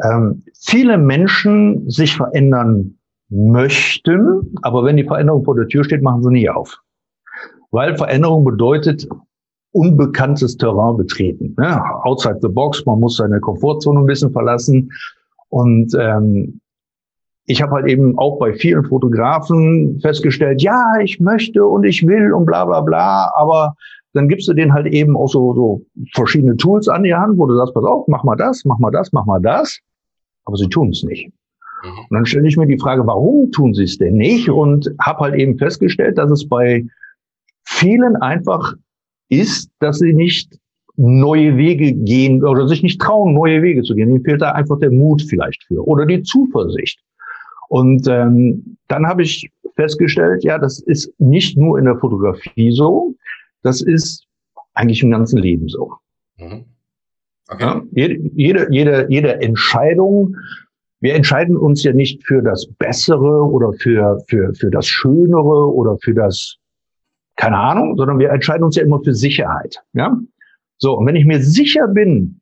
ähm, 0.02 0.44
viele 0.60 0.98
Menschen 0.98 1.88
sich 1.88 2.16
verändern 2.16 2.98
möchten, 3.28 4.54
aber 4.62 4.84
wenn 4.84 4.96
die 4.96 5.04
Veränderung 5.04 5.44
vor 5.44 5.56
der 5.56 5.68
Tür 5.68 5.84
steht, 5.84 6.02
machen 6.02 6.22
sie 6.22 6.30
nie 6.30 6.48
auf. 6.48 6.78
Weil 7.70 7.96
Veränderung 7.96 8.44
bedeutet 8.44 9.08
unbekanntes 9.72 10.56
Terrain 10.56 10.96
betreten. 10.96 11.54
Ne? 11.58 11.82
Outside 12.04 12.38
the 12.40 12.48
box, 12.48 12.84
man 12.86 13.00
muss 13.00 13.16
seine 13.16 13.40
Komfortzone 13.40 14.00
ein 14.00 14.06
bisschen 14.06 14.32
verlassen. 14.32 14.90
Und 15.48 15.94
ähm, 15.98 16.60
ich 17.44 17.62
habe 17.62 17.72
halt 17.72 17.86
eben 17.86 18.18
auch 18.18 18.38
bei 18.38 18.54
vielen 18.54 18.84
Fotografen 18.84 20.00
festgestellt, 20.00 20.62
ja, 20.62 20.82
ich 21.02 21.20
möchte 21.20 21.64
und 21.64 21.84
ich 21.84 22.06
will 22.06 22.32
und 22.32 22.46
bla 22.46 22.64
bla 22.64 22.80
bla, 22.80 23.30
aber 23.36 23.76
dann 24.16 24.28
gibst 24.28 24.48
du 24.48 24.54
denen 24.54 24.72
halt 24.72 24.86
eben 24.86 25.16
auch 25.16 25.28
so, 25.28 25.54
so 25.54 25.86
verschiedene 26.14 26.56
Tools 26.56 26.88
an 26.88 27.02
die 27.02 27.14
Hand, 27.14 27.38
wo 27.38 27.46
du 27.46 27.56
sagst, 27.56 27.74
pass 27.74 27.84
auf, 27.84 28.08
mach 28.08 28.24
mal 28.24 28.36
das, 28.36 28.64
mach 28.64 28.78
mal 28.78 28.90
das, 28.90 29.12
mach 29.12 29.26
mal 29.26 29.40
das, 29.40 29.78
aber 30.44 30.56
sie 30.56 30.68
tun 30.68 30.90
es 30.90 31.02
nicht. 31.02 31.28
Mhm. 31.84 31.98
Und 32.08 32.14
dann 32.14 32.26
stelle 32.26 32.48
ich 32.48 32.56
mir 32.56 32.66
die 32.66 32.78
Frage, 32.78 33.06
warum 33.06 33.50
tun 33.52 33.74
sie 33.74 33.84
es 33.84 33.98
denn 33.98 34.14
nicht? 34.14 34.48
Und 34.48 34.90
habe 35.00 35.20
halt 35.20 35.34
eben 35.34 35.58
festgestellt, 35.58 36.18
dass 36.18 36.30
es 36.30 36.48
bei 36.48 36.84
vielen 37.64 38.16
einfach 38.16 38.74
ist, 39.28 39.70
dass 39.80 39.98
sie 39.98 40.12
nicht 40.12 40.58
neue 40.96 41.56
Wege 41.56 41.92
gehen 41.92 42.42
oder 42.44 42.66
sich 42.68 42.82
nicht 42.82 43.00
trauen, 43.00 43.34
neue 43.34 43.62
Wege 43.62 43.82
zu 43.82 43.94
gehen. 43.94 44.08
Ihnen 44.08 44.24
fehlt 44.24 44.40
da 44.40 44.52
einfach 44.52 44.78
der 44.78 44.90
Mut 44.90 45.22
vielleicht 45.22 45.62
für 45.64 45.86
oder 45.86 46.06
die 46.06 46.22
Zuversicht. 46.22 47.00
Und 47.68 48.06
ähm, 48.08 48.78
dann 48.88 49.06
habe 49.06 49.22
ich 49.22 49.50
festgestellt, 49.74 50.42
ja, 50.44 50.58
das 50.58 50.78
ist 50.80 51.12
nicht 51.18 51.58
nur 51.58 51.78
in 51.78 51.84
der 51.84 51.98
Fotografie 51.98 52.72
so, 52.72 53.14
das 53.66 53.82
ist 53.82 54.26
eigentlich 54.74 55.02
im 55.02 55.10
ganzen 55.10 55.38
Leben 55.38 55.68
so. 55.68 55.92
Mhm. 56.38 56.64
Okay. 57.48 57.64
Ja, 57.64 57.82
jede, 57.92 58.30
jede, 58.34 58.66
jede, 58.70 59.06
jede 59.08 59.40
Entscheidung, 59.40 60.36
wir 61.00 61.14
entscheiden 61.14 61.56
uns 61.56 61.82
ja 61.84 61.92
nicht 61.92 62.24
für 62.26 62.42
das 62.42 62.66
Bessere 62.78 63.44
oder 63.44 63.72
für, 63.74 64.20
für, 64.28 64.52
für 64.54 64.70
das 64.70 64.86
Schönere 64.86 65.72
oder 65.72 65.96
für 65.98 66.14
das, 66.14 66.56
keine 67.36 67.58
Ahnung, 67.58 67.96
sondern 67.96 68.18
wir 68.18 68.30
entscheiden 68.30 68.64
uns 68.64 68.76
ja 68.76 68.82
immer 68.82 69.00
für 69.02 69.14
Sicherheit. 69.14 69.82
Ja? 69.92 70.16
So, 70.78 70.96
und 70.96 71.06
wenn 71.06 71.16
ich 71.16 71.24
mir 71.24 71.40
sicher 71.40 71.86
bin, 71.88 72.40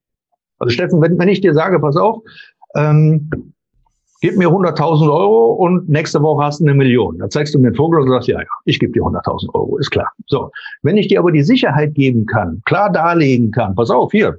also 0.58 0.72
Steffen, 0.72 1.00
wenn, 1.02 1.18
wenn 1.18 1.28
ich 1.28 1.40
dir 1.40 1.52
sage, 1.52 1.80
pass 1.80 1.96
auf, 1.96 2.22
ähm, 2.76 3.53
gib 4.24 4.38
mir 4.38 4.48
100.000 4.48 5.12
Euro 5.12 5.52
und 5.52 5.86
nächste 5.86 6.22
Woche 6.22 6.46
hast 6.46 6.58
du 6.58 6.64
eine 6.64 6.72
Million. 6.72 7.18
Da 7.18 7.28
zeigst 7.28 7.54
du 7.54 7.58
mir 7.58 7.66
einen 7.66 7.76
Vogel 7.76 8.00
und 8.00 8.08
sagst, 8.08 8.26
ja, 8.26 8.40
ja, 8.40 8.46
ich 8.64 8.80
gebe 8.80 8.90
dir 8.90 9.02
100.000 9.02 9.54
Euro, 9.54 9.76
ist 9.76 9.90
klar. 9.90 10.08
So, 10.28 10.50
wenn 10.80 10.96
ich 10.96 11.08
dir 11.08 11.18
aber 11.18 11.30
die 11.30 11.42
Sicherheit 11.42 11.94
geben 11.94 12.24
kann, 12.24 12.62
klar 12.64 12.90
darlegen 12.90 13.50
kann, 13.50 13.74
pass 13.74 13.90
auf, 13.90 14.12
hier, 14.12 14.38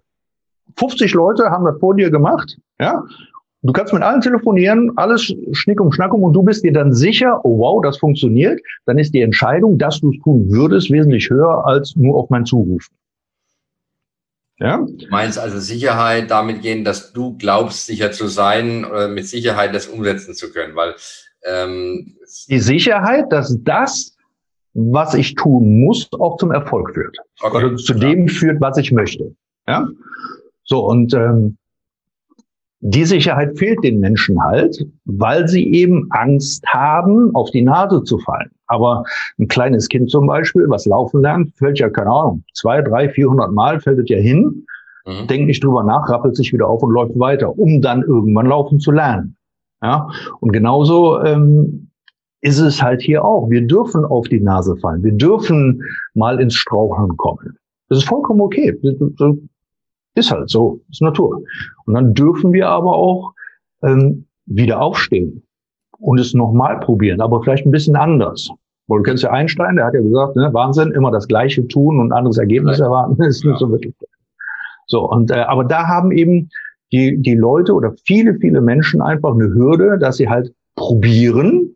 50 0.77 1.13
Leute 1.13 1.51
haben 1.51 1.65
das 1.65 1.77
vor 1.79 1.93
dir 1.95 2.09
gemacht, 2.09 2.57
ja, 2.79 3.03
Du 3.61 3.73
kannst 3.73 3.93
mit 3.93 4.03
allen 4.03 4.21
telefonieren, 4.21 4.91
alles 4.95 5.33
schnick 5.53 5.81
um 5.81 5.91
schnack 5.91 6.13
um 6.13 6.21
und 6.21 6.33
du 6.33 6.43
bist 6.43 6.63
dir 6.63 6.71
dann 6.71 6.93
sicher, 6.93 7.41
oh 7.43 7.57
wow, 7.57 7.81
das 7.81 7.97
funktioniert, 7.97 8.61
dann 8.85 8.99
ist 8.99 9.11
die 9.13 9.21
Entscheidung, 9.21 9.79
dass 9.79 10.01
du 10.01 10.11
es 10.11 10.19
tun 10.23 10.45
würdest, 10.51 10.91
wesentlich 10.91 11.29
höher 11.31 11.65
als 11.65 11.95
nur 11.95 12.15
auf 12.15 12.29
mein 12.29 12.45
Zurufen. 12.45 12.95
Ja? 14.57 14.77
Du 14.77 15.07
meinst 15.09 15.37
also 15.37 15.59
Sicherheit 15.59 16.31
damit 16.31 16.61
gehen, 16.61 16.83
dass 16.83 17.11
du 17.11 17.37
glaubst, 17.37 17.85
sicher 17.85 18.11
zu 18.11 18.27
sein 18.27 18.85
oder 18.85 19.07
mit 19.07 19.27
Sicherheit 19.27 19.75
das 19.75 19.87
umsetzen 19.87 20.33
zu 20.33 20.51
können, 20.51 20.75
weil 20.75 20.95
ähm, 21.45 22.15
die 22.49 22.59
Sicherheit, 22.59 23.31
dass 23.31 23.57
das, 23.63 24.15
was 24.73 25.13
ich 25.13 25.35
tun 25.35 25.81
muss, 25.81 26.07
auch 26.19 26.37
zum 26.37 26.51
Erfolg 26.51 26.93
führt. 26.93 27.17
Okay. 27.41 27.57
Oder 27.57 27.75
zu 27.75 27.93
dem 27.93 28.27
führt, 28.27 28.61
was 28.61 28.77
ich 28.77 28.91
möchte. 28.91 29.35
Ja? 29.67 29.87
So, 30.63 30.85
und 30.85 31.13
ähm, 31.13 31.57
die 32.79 33.05
Sicherheit 33.05 33.57
fehlt 33.57 33.83
den 33.83 33.99
Menschen 33.99 34.41
halt, 34.43 34.85
weil 35.05 35.47
sie 35.47 35.73
eben 35.73 36.07
Angst 36.11 36.65
haben, 36.67 37.33
auf 37.35 37.51
die 37.51 37.61
Nase 37.61 38.03
zu 38.03 38.19
fallen. 38.19 38.51
Aber 38.67 39.03
ein 39.37 39.47
kleines 39.47 39.89
Kind 39.89 40.09
zum 40.09 40.27
Beispiel, 40.27 40.65
was 40.69 40.85
laufen 40.85 41.21
lernt, 41.21 41.55
fällt 41.55 41.79
ja, 41.79 41.89
keine 41.89 42.09
Ahnung, 42.09 42.43
zwei, 42.53 42.81
drei, 42.81 43.09
vierhundert 43.09 43.51
Mal 43.51 43.79
fällt 43.79 43.99
es 43.99 44.09
ja 44.09 44.17
hin, 44.17 44.65
mhm. 45.05 45.27
denkt 45.27 45.47
nicht 45.47 45.63
drüber 45.63 45.83
nach, 45.83 46.09
rappelt 46.09 46.35
sich 46.35 46.51
wieder 46.53 46.67
auf 46.67 46.81
und 46.81 46.91
läuft 46.91 47.17
weiter, 47.19 47.57
um 47.57 47.81
dann 47.81 48.01
irgendwann 48.01 48.47
laufen 48.47 48.79
zu 48.79 48.91
lernen. 48.91 49.37
Ja, 49.81 50.07
und 50.39 50.51
genauso 50.51 51.21
ähm, 51.21 51.91
ist 52.41 52.59
es 52.59 52.81
halt 52.81 53.01
hier 53.01 53.23
auch. 53.23 53.49
Wir 53.49 53.61
dürfen 53.65 54.05
auf 54.05 54.27
die 54.27 54.39
Nase 54.39 54.75
fallen. 54.77 55.03
Wir 55.03 55.11
dürfen 55.11 55.83
mal 56.13 56.39
ins 56.39 56.55
Straucheln 56.55 57.17
kommen. 57.17 57.57
Das 57.89 57.99
ist 57.99 58.07
vollkommen 58.07 58.41
okay. 58.41 58.75
Ist 60.15 60.31
halt 60.31 60.49
so, 60.49 60.81
ist 60.89 61.01
Natur. 61.01 61.41
Und 61.85 61.93
dann 61.93 62.13
dürfen 62.13 62.53
wir 62.53 62.69
aber 62.69 62.95
auch 62.95 63.33
ähm, 63.83 64.25
wieder 64.45 64.81
aufstehen 64.81 65.43
und 65.99 66.19
es 66.19 66.33
nochmal 66.33 66.79
probieren, 66.79 67.21
aber 67.21 67.41
vielleicht 67.43 67.65
ein 67.65 67.71
bisschen 67.71 67.95
anders. 67.95 68.49
Weil 68.87 68.99
du 68.99 69.03
kennst 69.03 69.23
ja 69.23 69.31
Einstein, 69.31 69.77
der 69.77 69.85
hat 69.85 69.93
ja 69.95 70.01
gesagt, 70.01 70.35
ne, 70.35 70.53
Wahnsinn, 70.53 70.91
immer 70.91 71.11
das 71.11 71.27
Gleiche 71.27 71.67
tun 71.67 71.99
und 71.99 72.11
anderes 72.11 72.37
Ergebnis 72.37 72.79
erwarten, 72.79 73.21
ist 73.23 73.43
nicht 73.43 73.57
so 73.57 73.69
wirklich. 73.71 73.93
So, 74.87 75.09
und 75.09 75.31
äh, 75.31 75.35
aber 75.35 75.63
da 75.63 75.87
haben 75.87 76.11
eben 76.11 76.49
die, 76.91 77.17
die 77.17 77.35
Leute 77.35 77.73
oder 77.73 77.93
viele, 78.05 78.35
viele 78.35 78.61
Menschen 78.61 79.01
einfach 79.01 79.33
eine 79.33 79.53
Hürde, 79.53 79.97
dass 79.97 80.17
sie 80.17 80.29
halt 80.29 80.53
probieren, 80.75 81.75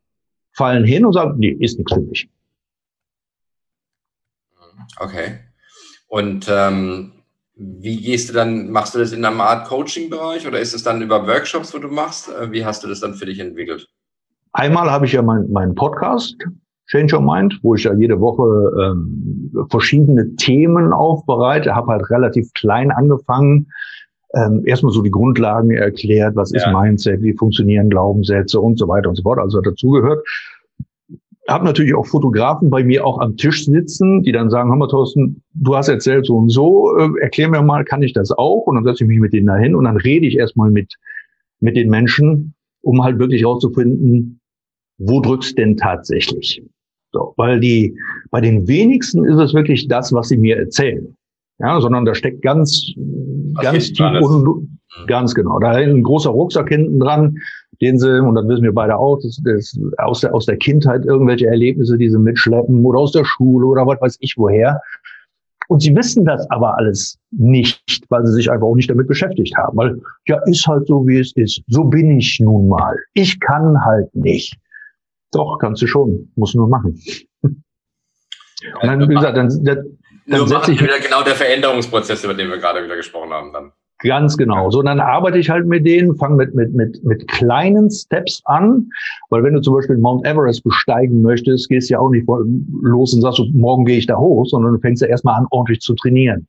fallen 0.54 0.84
hin 0.84 1.06
und 1.06 1.14
sagen, 1.14 1.36
nee, 1.38 1.50
ist 1.60 1.78
nichts 1.78 1.94
für 1.94 2.02
mich. 2.02 2.30
Okay. 4.98 5.40
Und 6.08 6.48
ähm, 6.50 7.14
wie 7.56 8.02
gehst 8.02 8.30
du 8.30 8.34
dann, 8.34 8.70
machst 8.70 8.96
du 8.96 9.00
das 9.00 9.12
in 9.12 9.24
einer 9.24 9.44
Art 9.44 9.68
Coaching-Bereich 9.68 10.48
oder 10.48 10.60
ist 10.60 10.74
es 10.74 10.84
dann 10.84 11.02
über 11.02 11.28
Workshops, 11.28 11.74
wo 11.74 11.80
du 11.80 11.90
machst? 11.90 12.30
Äh, 12.30 12.52
wie 12.52 12.66
hast 12.66 12.84
du 12.84 12.88
das 12.88 13.00
dann 13.00 13.16
für 13.16 13.26
dich 13.26 13.40
entwickelt? 13.40 13.88
Einmal 14.52 14.90
habe 14.90 15.06
ich 15.06 15.14
ja 15.14 15.22
meinen 15.22 15.52
mein 15.52 15.76
Podcast, 15.76 16.36
Change 16.88 17.16
Your 17.16 17.22
Mind, 17.22 17.60
wo 17.62 17.76
ich 17.76 17.84
ja 17.84 17.94
jede 17.94 18.20
Woche 18.20 18.72
ähm, 18.82 19.52
verschiedene 19.70 20.36
Themen 20.36 20.92
aufbereite, 20.92 21.76
habe 21.76 21.92
halt 21.92 22.10
relativ 22.10 22.52
klein 22.54 22.92
angefangen, 22.92 23.68
ähm, 24.34 24.64
erstmal 24.66 24.92
so 24.92 25.02
die 25.02 25.12
Grundlagen 25.12 25.72
erklärt, 25.72 26.36
was 26.36 26.52
ja. 26.52 26.58
ist 26.58 26.68
Mindset, 26.74 27.22
wie 27.22 27.34
funktionieren 27.34 27.90
Glaubenssätze 27.90 28.60
und 28.60 28.78
so 28.78 28.88
weiter 28.88 29.10
und 29.10 29.16
so 29.16 29.24
fort, 29.24 29.40
also 29.40 29.62
dazugehört 29.62 30.24
habe 31.50 31.66
natürlich 31.66 31.96
auch 31.96 32.06
Fotografen 32.06 32.70
bei 32.70 32.84
mir 32.84 33.06
auch 33.06 33.20
am 33.20 33.36
Tisch 33.36 33.66
sitzen, 33.66 34.24
die 34.24 34.32
dann 34.32 34.50
sagen, 34.50 34.70
hör 34.70 34.78
mal 34.78 34.88
Thorsten, 34.88 35.42
du 35.54 35.76
hast 35.76 35.90
erzählt 35.90 36.26
so 36.26 36.38
und 36.38 36.50
so, 36.50 36.96
äh, 36.98 37.10
erklär 37.22 37.50
mir 37.50 37.62
mal, 37.62 37.84
kann 37.84 38.04
ich 38.04 38.14
das 38.14 38.32
auch? 38.32 38.66
Und 38.68 38.76
dann 38.76 38.84
setze 38.84 39.04
ich 39.04 39.08
mich 39.08 39.20
mit 39.20 39.34
denen 39.34 39.48
dahin 39.48 39.76
und 39.76 39.86
dann 39.86 39.98
rede 39.98 40.26
ich 40.28 40.38
erstmal 40.38 40.70
mit, 40.72 40.96
mit 41.60 41.76
den 41.76 41.90
Menschen, 41.90 42.54
um 42.82 43.04
halt 43.04 43.20
wirklich 43.20 43.42
herauszufinden, 43.42 44.39
wo 45.00 45.20
drückst 45.20 45.58
denn 45.58 45.76
tatsächlich? 45.78 46.62
So, 47.12 47.34
weil 47.38 47.60
die, 47.60 47.96
bei 48.30 48.40
den 48.40 48.68
wenigsten 48.68 49.26
ist 49.26 49.40
es 49.40 49.54
wirklich 49.54 49.88
das, 49.88 50.14
was 50.14 50.30
sie 50.30 50.38
mir 50.38 50.58
erzählen. 50.58 51.16
Ja, 51.60 51.82
sondern 51.82 52.06
da 52.06 52.16
steckt 52.16 52.42
ganz, 52.42 52.94
was 52.96 53.64
ganz 53.64 53.92
tief 53.92 54.22
unten, 54.22 54.80
ganz 55.08 55.34
genau. 55.34 55.60
Da 55.60 55.78
ist 55.78 55.90
ein 55.90 56.04
großer 56.04 56.30
Rucksack 56.30 56.70
hinten 56.70 57.00
dran 57.00 57.36
den 57.82 57.98
sie, 57.98 58.22
und 58.22 58.36
das 58.36 58.48
wissen 58.48 58.64
wir 58.64 58.74
beide 58.74 58.98
auch, 58.98 59.20
das, 59.22 59.42
das, 59.44 59.80
aus, 59.98 60.22
der, 60.22 60.34
aus 60.34 60.46
der 60.46 60.58
Kindheit 60.58 61.06
irgendwelche 61.06 61.48
Erlebnisse, 61.48 61.98
die 61.98 62.10
sie 62.10 62.20
mitschleppen 62.20 62.84
oder 62.86 63.00
aus 63.00 63.12
der 63.12 63.26
Schule 63.26 63.66
oder 63.66 63.88
was 63.88 64.02
weiß 64.02 64.18
ich 64.20 64.36
woher. 64.38 64.82
Und 65.70 65.82
sie 65.82 65.96
wissen 65.96 66.26
das 66.26 66.50
aber 66.50 66.78
alles 66.78 67.20
nicht, 67.32 67.82
weil 68.10 68.26
sie 68.26 68.34
sich 68.34 68.52
einfach 68.52 68.66
auch 68.66 68.76
nicht 68.76 68.90
damit 68.90 69.08
beschäftigt 69.08 69.56
haben. 69.56 69.78
Weil, 69.78 70.02
ja, 70.28 70.40
ist 70.46 70.66
halt 70.68 70.88
so, 70.88 71.08
wie 71.08 71.20
es 71.20 71.32
ist. 71.36 71.62
So 71.68 71.84
bin 71.84 72.18
ich 72.18 72.40
nun 72.40 72.70
mal. 72.70 72.98
Ich 73.14 73.40
kann 73.40 73.80
halt 73.86 74.14
nicht. 74.16 74.58
Doch, 75.32 75.58
kannst 75.60 75.82
du 75.82 75.88
schon. 75.88 76.32
Muss 76.36 76.56
nur 76.56 76.68
machen. 76.68 77.00
Und 78.82 78.84
dann, 78.84 79.08
wie 79.08 79.14
gesagt, 79.14 79.38
dann, 79.38 79.50
dann, 79.64 79.98
dann 80.28 80.48
setze 80.48 80.74
ich 80.74 80.82
wieder 80.82 81.00
genau 81.00 81.24
der 81.24 81.36
Veränderungsprozess, 81.36 82.24
über 82.24 82.34
den 82.34 82.50
wir 82.50 82.58
gerade 82.58 82.84
wieder 82.84 82.96
gesprochen 82.96 83.32
haben, 83.32 83.54
dann. 83.54 83.72
Ganz 84.02 84.38
genau. 84.38 84.70
So, 84.70 84.80
und 84.80 84.86
dann 84.86 85.02
arbeite 85.02 85.40
ich 85.40 85.50
halt 85.50 85.66
mit 85.66 85.86
denen, 85.86 86.16
fange 86.16 86.38
mit, 86.38 86.56
mit, 86.56 86.74
mit, 86.74 87.04
mit 87.04 87.28
kleinen 87.28 87.92
Steps 87.92 88.42
an, 88.46 88.90
weil 89.30 89.44
wenn 89.44 89.54
du 89.54 89.60
zum 89.60 89.74
Beispiel 89.74 89.98
Mount 89.98 90.26
Everest 90.26 90.64
besteigen 90.64 91.22
möchtest, 91.22 91.68
gehst 91.68 91.90
du 91.90 91.96
ja 91.96 92.00
auch 92.00 92.10
nicht 92.10 92.26
los 92.82 93.14
und 93.14 93.22
sagst, 93.22 93.42
morgen 93.52 93.84
gehe 93.84 93.98
ich 93.98 94.06
da 94.06 94.18
hoch, 94.18 94.46
sondern 94.46 94.74
du 94.74 94.80
fängst 94.80 95.02
ja 95.02 95.10
erstmal 95.10 95.36
an, 95.36 95.48
ordentlich 95.52 95.82
zu 95.82 95.96
trainieren. 95.96 96.48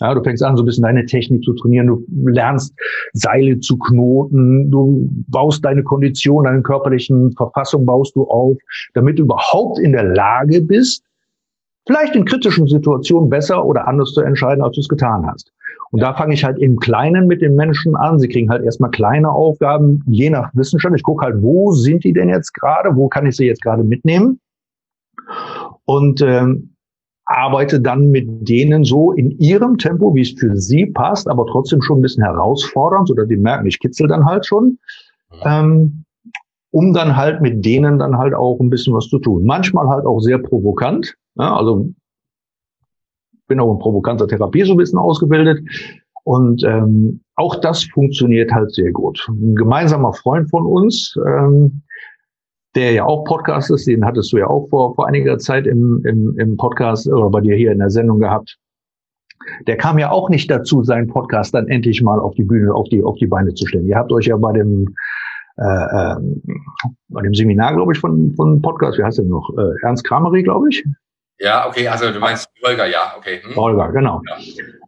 Ja, 0.00 0.14
du 0.14 0.22
fängst 0.22 0.42
an, 0.42 0.56
so 0.56 0.62
ein 0.62 0.66
bisschen 0.66 0.84
deine 0.84 1.06
Technik 1.06 1.42
zu 1.44 1.54
trainieren, 1.54 1.86
du 1.86 2.04
lernst 2.26 2.74
Seile 3.12 3.58
zu 3.60 3.78
knoten, 3.78 4.70
du 4.70 5.08
baust 5.28 5.64
deine 5.64 5.82
Kondition, 5.82 6.44
deine 6.44 6.62
körperlichen 6.62 7.32
Verfassung 7.32 7.84
baust 7.84 8.14
du 8.16 8.24
auf, 8.24 8.56
damit 8.94 9.18
du 9.18 9.24
überhaupt 9.24 9.78
in 9.78 9.92
der 9.92 10.04
Lage 10.04 10.60
bist, 10.60 11.04
vielleicht 11.86 12.14
in 12.14 12.24
kritischen 12.24 12.66
Situationen 12.66 13.30
besser 13.30 13.64
oder 13.64 13.88
anders 13.88 14.12
zu 14.12 14.20
entscheiden, 14.20 14.62
als 14.62 14.74
du 14.74 14.80
es 14.80 14.88
getan 14.88 15.26
hast. 15.26 15.52
Und 15.90 16.00
da 16.00 16.12
fange 16.14 16.34
ich 16.34 16.44
halt 16.44 16.58
im 16.58 16.78
Kleinen 16.78 17.26
mit 17.26 17.40
den 17.40 17.54
Menschen 17.54 17.96
an. 17.96 18.18
Sie 18.18 18.28
kriegen 18.28 18.50
halt 18.50 18.62
erstmal 18.62 18.90
kleine 18.90 19.30
Aufgaben, 19.30 20.02
je 20.06 20.28
nach 20.28 20.50
Wissenschaft. 20.54 20.94
Ich 20.94 21.02
gucke 21.02 21.24
halt, 21.24 21.36
wo 21.40 21.72
sind 21.72 22.04
die 22.04 22.12
denn 22.12 22.28
jetzt 22.28 22.52
gerade? 22.52 22.94
Wo 22.94 23.08
kann 23.08 23.26
ich 23.26 23.36
sie 23.36 23.46
jetzt 23.46 23.62
gerade 23.62 23.84
mitnehmen? 23.84 24.38
Und 25.86 26.20
ähm, 26.20 26.74
arbeite 27.28 27.80
dann 27.80 28.10
mit 28.10 28.48
denen 28.48 28.84
so 28.84 29.12
in 29.12 29.38
ihrem 29.38 29.76
Tempo, 29.76 30.14
wie 30.14 30.22
es 30.22 30.32
für 30.32 30.56
sie 30.56 30.86
passt, 30.86 31.28
aber 31.28 31.46
trotzdem 31.46 31.82
schon 31.82 31.98
ein 31.98 32.02
bisschen 32.02 32.24
herausfordernd, 32.24 33.08
sodass 33.08 33.28
die 33.28 33.36
merken, 33.36 33.66
ich 33.66 33.78
kitzel 33.78 34.08
dann 34.08 34.24
halt 34.24 34.46
schon. 34.46 34.78
Ähm, 35.44 36.04
um 36.70 36.92
dann 36.92 37.16
halt 37.16 37.40
mit 37.40 37.64
denen 37.64 37.98
dann 37.98 38.18
halt 38.18 38.34
auch 38.34 38.58
ein 38.60 38.70
bisschen 38.70 38.94
was 38.94 39.08
zu 39.08 39.18
tun. 39.18 39.44
Manchmal 39.44 39.88
halt 39.88 40.06
auch 40.06 40.20
sehr 40.20 40.38
provokant. 40.38 41.14
Ja, 41.36 41.54
also 41.56 41.88
bin 43.46 43.60
auch 43.60 43.72
in 43.72 43.78
provokanter 43.78 44.26
Therapie 44.26 44.64
so 44.64 44.72
ein 44.72 44.78
bisschen 44.78 44.98
ausgebildet. 44.98 45.60
Und 46.24 46.62
ähm, 46.64 47.20
auch 47.36 47.56
das 47.56 47.84
funktioniert 47.84 48.52
halt 48.52 48.72
sehr 48.74 48.92
gut. 48.92 49.26
Ein 49.28 49.54
gemeinsamer 49.54 50.12
Freund 50.12 50.50
von 50.50 50.66
uns, 50.66 51.14
ähm, 51.26 51.82
der 52.74 52.92
ja 52.92 53.04
auch 53.04 53.24
Podcast 53.24 53.70
ist, 53.70 53.86
den 53.86 54.04
hattest 54.04 54.32
du 54.32 54.38
ja 54.38 54.46
auch 54.46 54.68
vor, 54.68 54.94
vor 54.94 55.06
einiger 55.06 55.38
Zeit 55.38 55.66
im, 55.66 56.02
im, 56.04 56.38
im 56.38 56.56
Podcast 56.56 57.08
oder 57.08 57.30
bei 57.30 57.40
dir 57.40 57.56
hier 57.56 57.72
in 57.72 57.78
der 57.78 57.90
Sendung 57.90 58.20
gehabt. 58.20 58.56
Der 59.66 59.76
kam 59.76 59.98
ja 59.98 60.10
auch 60.10 60.28
nicht 60.28 60.50
dazu, 60.50 60.82
seinen 60.82 61.08
Podcast 61.08 61.54
dann 61.54 61.68
endlich 61.68 62.02
mal 62.02 62.20
auf 62.20 62.34
die 62.34 62.44
Bühne, 62.44 62.74
auf 62.74 62.88
die, 62.88 63.02
auf 63.02 63.16
die 63.16 63.26
Beine 63.26 63.54
zu 63.54 63.66
stellen. 63.66 63.86
Ihr 63.86 63.96
habt 63.96 64.12
euch 64.12 64.26
ja 64.26 64.36
bei 64.36 64.52
dem, 64.52 64.94
äh, 65.56 65.62
äh, 65.62 66.16
bei 67.08 67.22
dem 67.22 67.34
Seminar, 67.34 67.74
glaube 67.74 67.92
ich, 67.92 67.98
von, 67.98 68.34
von 68.36 68.60
Podcast, 68.60 68.98
wie 68.98 69.04
heißt 69.04 69.18
der 69.18 69.24
noch? 69.24 69.50
Äh, 69.56 69.86
Ernst 69.86 70.04
Kramery, 70.04 70.42
glaube 70.42 70.68
ich. 70.68 70.84
Ja, 71.38 71.66
okay, 71.66 71.88
also 71.88 72.10
du 72.10 72.18
meinst 72.18 72.48
Holger, 72.66 72.86
ja, 72.86 73.14
okay. 73.16 73.40
Hm. 73.42 73.56
Holger, 73.56 73.92
genau. 73.92 74.20
Ja. 74.28 74.36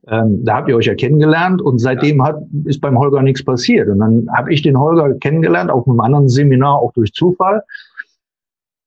Ähm, 0.08 0.44
da 0.44 0.56
habt 0.56 0.68
ihr 0.68 0.76
euch 0.76 0.86
ja 0.86 0.94
kennengelernt 0.94 1.60
und 1.60 1.78
seitdem 1.78 2.18
ja. 2.18 2.24
hat, 2.24 2.42
ist 2.64 2.80
beim 2.80 2.98
Holger 2.98 3.22
nichts 3.22 3.44
passiert. 3.44 3.88
Und 3.88 3.98
dann 4.00 4.26
habe 4.34 4.52
ich 4.52 4.62
den 4.62 4.78
Holger 4.78 5.14
kennengelernt, 5.18 5.70
auf 5.70 5.86
einem 5.86 6.00
anderen 6.00 6.28
Seminar, 6.28 6.78
auch 6.78 6.92
durch 6.94 7.12
Zufall. 7.12 7.62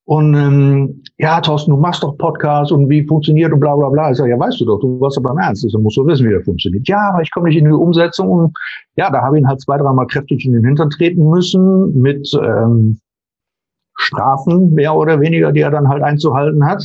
Und 0.06 0.34
ähm, 0.34 1.04
ja, 1.18 1.40
Thorsten, 1.40 1.72
du 1.72 1.78
machst 1.78 2.04
doch 2.04 2.18
Podcast 2.18 2.72
und 2.74 2.90
wie 2.90 3.08
funktioniert 3.08 3.54
und 3.54 3.62
bla 3.62 3.76
bla 3.76 3.90
bla. 3.90 4.12
Ich 4.12 4.18
sage, 4.18 4.32
ja, 4.32 4.40
weißt 4.40 4.60
du 4.60 4.66
doch, 4.66 4.80
du 4.80 5.00
warst 5.00 5.18
doch 5.18 5.22
beim 5.22 5.38
Ernst, 5.38 5.64
also 5.64 5.80
musst 5.80 5.96
du 5.96 6.06
wissen, 6.06 6.26
wie 6.26 6.32
der 6.32 6.44
funktioniert. 6.44 6.88
Ja, 6.90 7.12
aber 7.14 7.22
ich 7.22 7.32
komme 7.32 7.48
nicht 7.48 7.58
in 7.58 7.66
die 7.66 7.72
Umsetzung. 7.72 8.30
Und 8.30 8.58
ja, 8.96 9.10
da 9.10 9.22
habe 9.22 9.38
ich 9.38 9.44
ihn 9.44 9.48
halt 9.48 9.62
zwei, 9.62 9.78
dreimal 9.78 10.08
kräftig 10.08 10.46
in 10.46 10.54
den 10.54 10.66
Hintern 10.66 10.90
treten 10.90 11.30
müssen 11.30 12.02
mit 12.02 12.30
ähm, 12.34 13.00
Strafen, 13.96 14.74
mehr 14.74 14.94
oder 14.94 15.22
weniger, 15.22 15.54
die 15.54 15.62
er 15.62 15.72
dann 15.72 15.88
halt 15.88 16.04
einzuhalten 16.04 16.66
hat. 16.66 16.84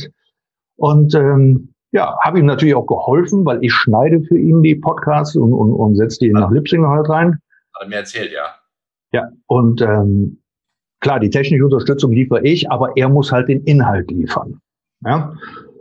Und 0.77 1.13
ähm, 1.13 1.73
ja, 1.91 2.17
habe 2.21 2.39
ihm 2.39 2.45
natürlich 2.45 2.75
auch 2.75 2.85
geholfen, 2.85 3.45
weil 3.45 3.63
ich 3.63 3.73
schneide 3.73 4.21
für 4.21 4.37
ihn 4.37 4.61
die 4.61 4.75
Podcasts 4.75 5.35
und, 5.35 5.53
und, 5.53 5.73
und 5.73 5.95
setze 5.95 6.19
die 6.19 6.31
nach 6.31 6.51
Lipsinger 6.51 6.89
halt 6.89 7.09
rein. 7.09 7.39
Hat 7.75 7.83
er 7.83 7.87
mir 7.87 7.95
erzählt, 7.95 8.31
ja. 8.31 8.45
Ja, 9.11 9.29
und 9.47 9.81
ähm, 9.81 10.39
klar, 10.99 11.19
die 11.19 11.31
technische 11.31 11.65
Unterstützung 11.65 12.11
liefere 12.11 12.43
ich, 12.43 12.69
aber 12.71 12.95
er 12.95 13.09
muss 13.09 13.31
halt 13.31 13.47
den 13.47 13.63
Inhalt 13.63 14.11
liefern. 14.11 14.61
Ja, 15.03 15.33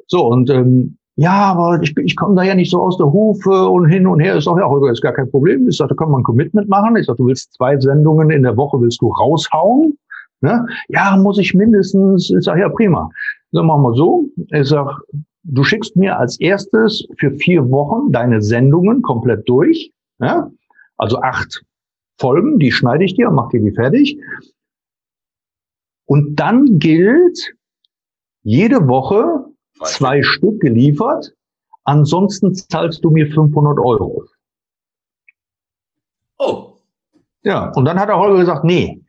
so 0.07 0.27
und 0.27 0.49
ähm, 0.49 0.97
ja, 1.17 1.51
aber 1.51 1.83
ich, 1.83 1.97
ich 1.97 2.15
komme 2.15 2.37
da 2.37 2.45
ja 2.45 2.55
nicht 2.55 2.71
so 2.71 2.81
aus 2.81 2.97
der 2.97 3.13
Hufe 3.13 3.69
und 3.69 3.89
hin 3.89 4.07
und 4.07 4.21
her. 4.21 4.37
Ich 4.37 4.45
sage, 4.45 4.61
ja, 4.61 4.69
Holger, 4.69 4.93
ist 4.93 5.03
gar 5.03 5.13
kein 5.13 5.29
Problem. 5.29 5.69
Ich 5.69 5.77
sage, 5.77 5.89
da 5.89 5.97
kann 5.97 6.13
man 6.13 6.21
ein 6.21 6.25
Commitment 6.25 6.69
machen. 6.69 6.97
Ich 6.97 7.07
sage, 7.07 7.17
du 7.17 7.27
willst 7.27 7.55
zwei 7.55 7.77
Sendungen 7.77 8.31
in 8.31 8.45
der 8.45 8.57
Woche, 8.57 8.81
willst 8.81 9.03
du 9.03 9.09
raushauen? 9.09 9.99
Ne? 10.43 10.65
Ja, 10.89 11.17
muss 11.17 11.39
ich 11.39 11.55
mindestens. 11.55 12.31
Ich 12.31 12.45
sage, 12.45 12.61
ja, 12.61 12.69
prima. 12.69 13.11
Dann 13.51 13.67
machen 13.67 13.83
wir 13.83 13.95
so. 13.95 14.27
Ich 14.53 14.69
sage, 14.69 14.95
du 15.45 15.65
schickst 15.65 15.97
mir 15.97 16.19
als 16.19 16.39
erstes 16.41 17.07
für 17.19 17.33
vier 17.33 17.71
Wochen 17.71 18.13
deine 18.13 18.43
Sendungen 18.43 19.03
komplett 19.03 19.49
durch. 19.49 19.93
Ja? 20.19 20.51
Also 20.97 21.21
acht 21.21 21.65
Folgen, 22.19 22.59
die 22.59 22.73
schneide 22.73 23.05
ich 23.05 23.15
dir 23.15 23.29
und 23.29 23.37
mach 23.37 23.49
dir 23.51 23.61
die 23.61 23.73
fertig. 23.73 24.19
Und 26.07 26.37
dann 26.37 26.79
gilt 26.79 27.55
jede 28.43 28.89
Woche 28.89 29.45
zwei 29.85 30.23
Stück 30.23 30.61
geliefert. 30.61 31.35
Ansonsten 31.85 32.55
zahlst 32.55 33.05
du 33.05 33.11
mir 33.11 33.31
500 33.31 33.79
Euro. 33.79 34.25
Oh. 36.39 36.75
Ja, 37.43 37.73
und 37.75 37.85
dann 37.85 37.99
hat 37.99 38.09
der 38.09 38.19
Holger 38.19 38.39
gesagt, 38.39 38.65
nee, 38.65 39.03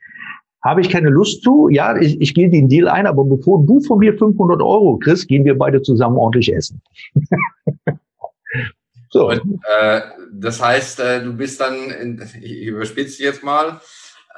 habe 0.64 0.82
ich 0.82 0.90
keine 0.90 1.10
Lust 1.10 1.44
zu. 1.44 1.70
Ja, 1.70 1.96
ich, 1.98 2.20
ich 2.20 2.34
gehe 2.34 2.50
den 2.50 2.68
Deal 2.68 2.88
ein, 2.88 3.08
aber 3.08 3.24
bevor 3.24 3.66
du 3.66 3.80
von 3.82 4.00
mir 4.00 4.18
500 4.18 4.62
Euro 4.62 4.98
kriegst, 4.98 5.28
gehen 5.28 5.46
wir 5.46 5.58
beide 5.58 5.82
zusammen 5.82 6.18
ordentlich 6.18 6.54
essen. 6.54 6.82
so. 9.10 9.30
Und, 9.30 9.42
äh, 9.82 10.02
das 10.34 10.62
heißt, 10.62 11.00
äh, 11.00 11.24
du 11.24 11.34
bist 11.34 11.62
dann, 11.62 11.76
in, 12.02 12.22
ich 12.42 12.68
überspitze 12.68 13.24
jetzt 13.24 13.44
mal, 13.44 13.80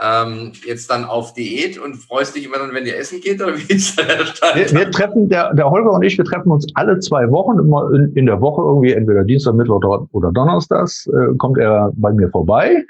ähm, 0.02 0.54
jetzt 0.66 0.90
dann 0.90 1.06
auf 1.06 1.34
Diät 1.34 1.78
und 1.78 1.96
freust 1.96 2.36
dich 2.36 2.46
immer 2.46 2.58
dann, 2.58 2.74
wenn 2.74 2.86
ihr 2.86 2.98
essen 2.98 3.22
geht? 3.22 3.42
Oder 3.42 3.58
wie 3.58 3.74
ist 3.74 4.00
der 4.00 4.26
Stand? 4.26 4.56
Wir, 4.56 4.72
wir 4.72 4.92
treffen, 4.92 5.30
der, 5.30 5.54
der 5.54 5.70
Holger 5.70 5.92
und 5.92 6.04
ich, 6.04 6.18
wir 6.18 6.26
treffen 6.26 6.52
uns 6.52 6.66
alle 6.76 7.00
zwei 7.00 7.30
Wochen, 7.30 7.60
immer 7.60 7.92
in, 7.94 8.14
in 8.16 8.26
der 8.26 8.42
Woche 8.42 8.62
irgendwie, 8.62 8.94
entweder 8.94 9.24
Dienstag, 9.24 9.56
Mittwoch 9.56 10.08
oder 10.12 10.32
Donnerstags, 10.32 11.08
äh, 11.08 11.36
kommt 11.38 11.58
er 11.58 11.92
bei 11.96 12.12
mir 12.14 12.30
vorbei. 12.30 12.84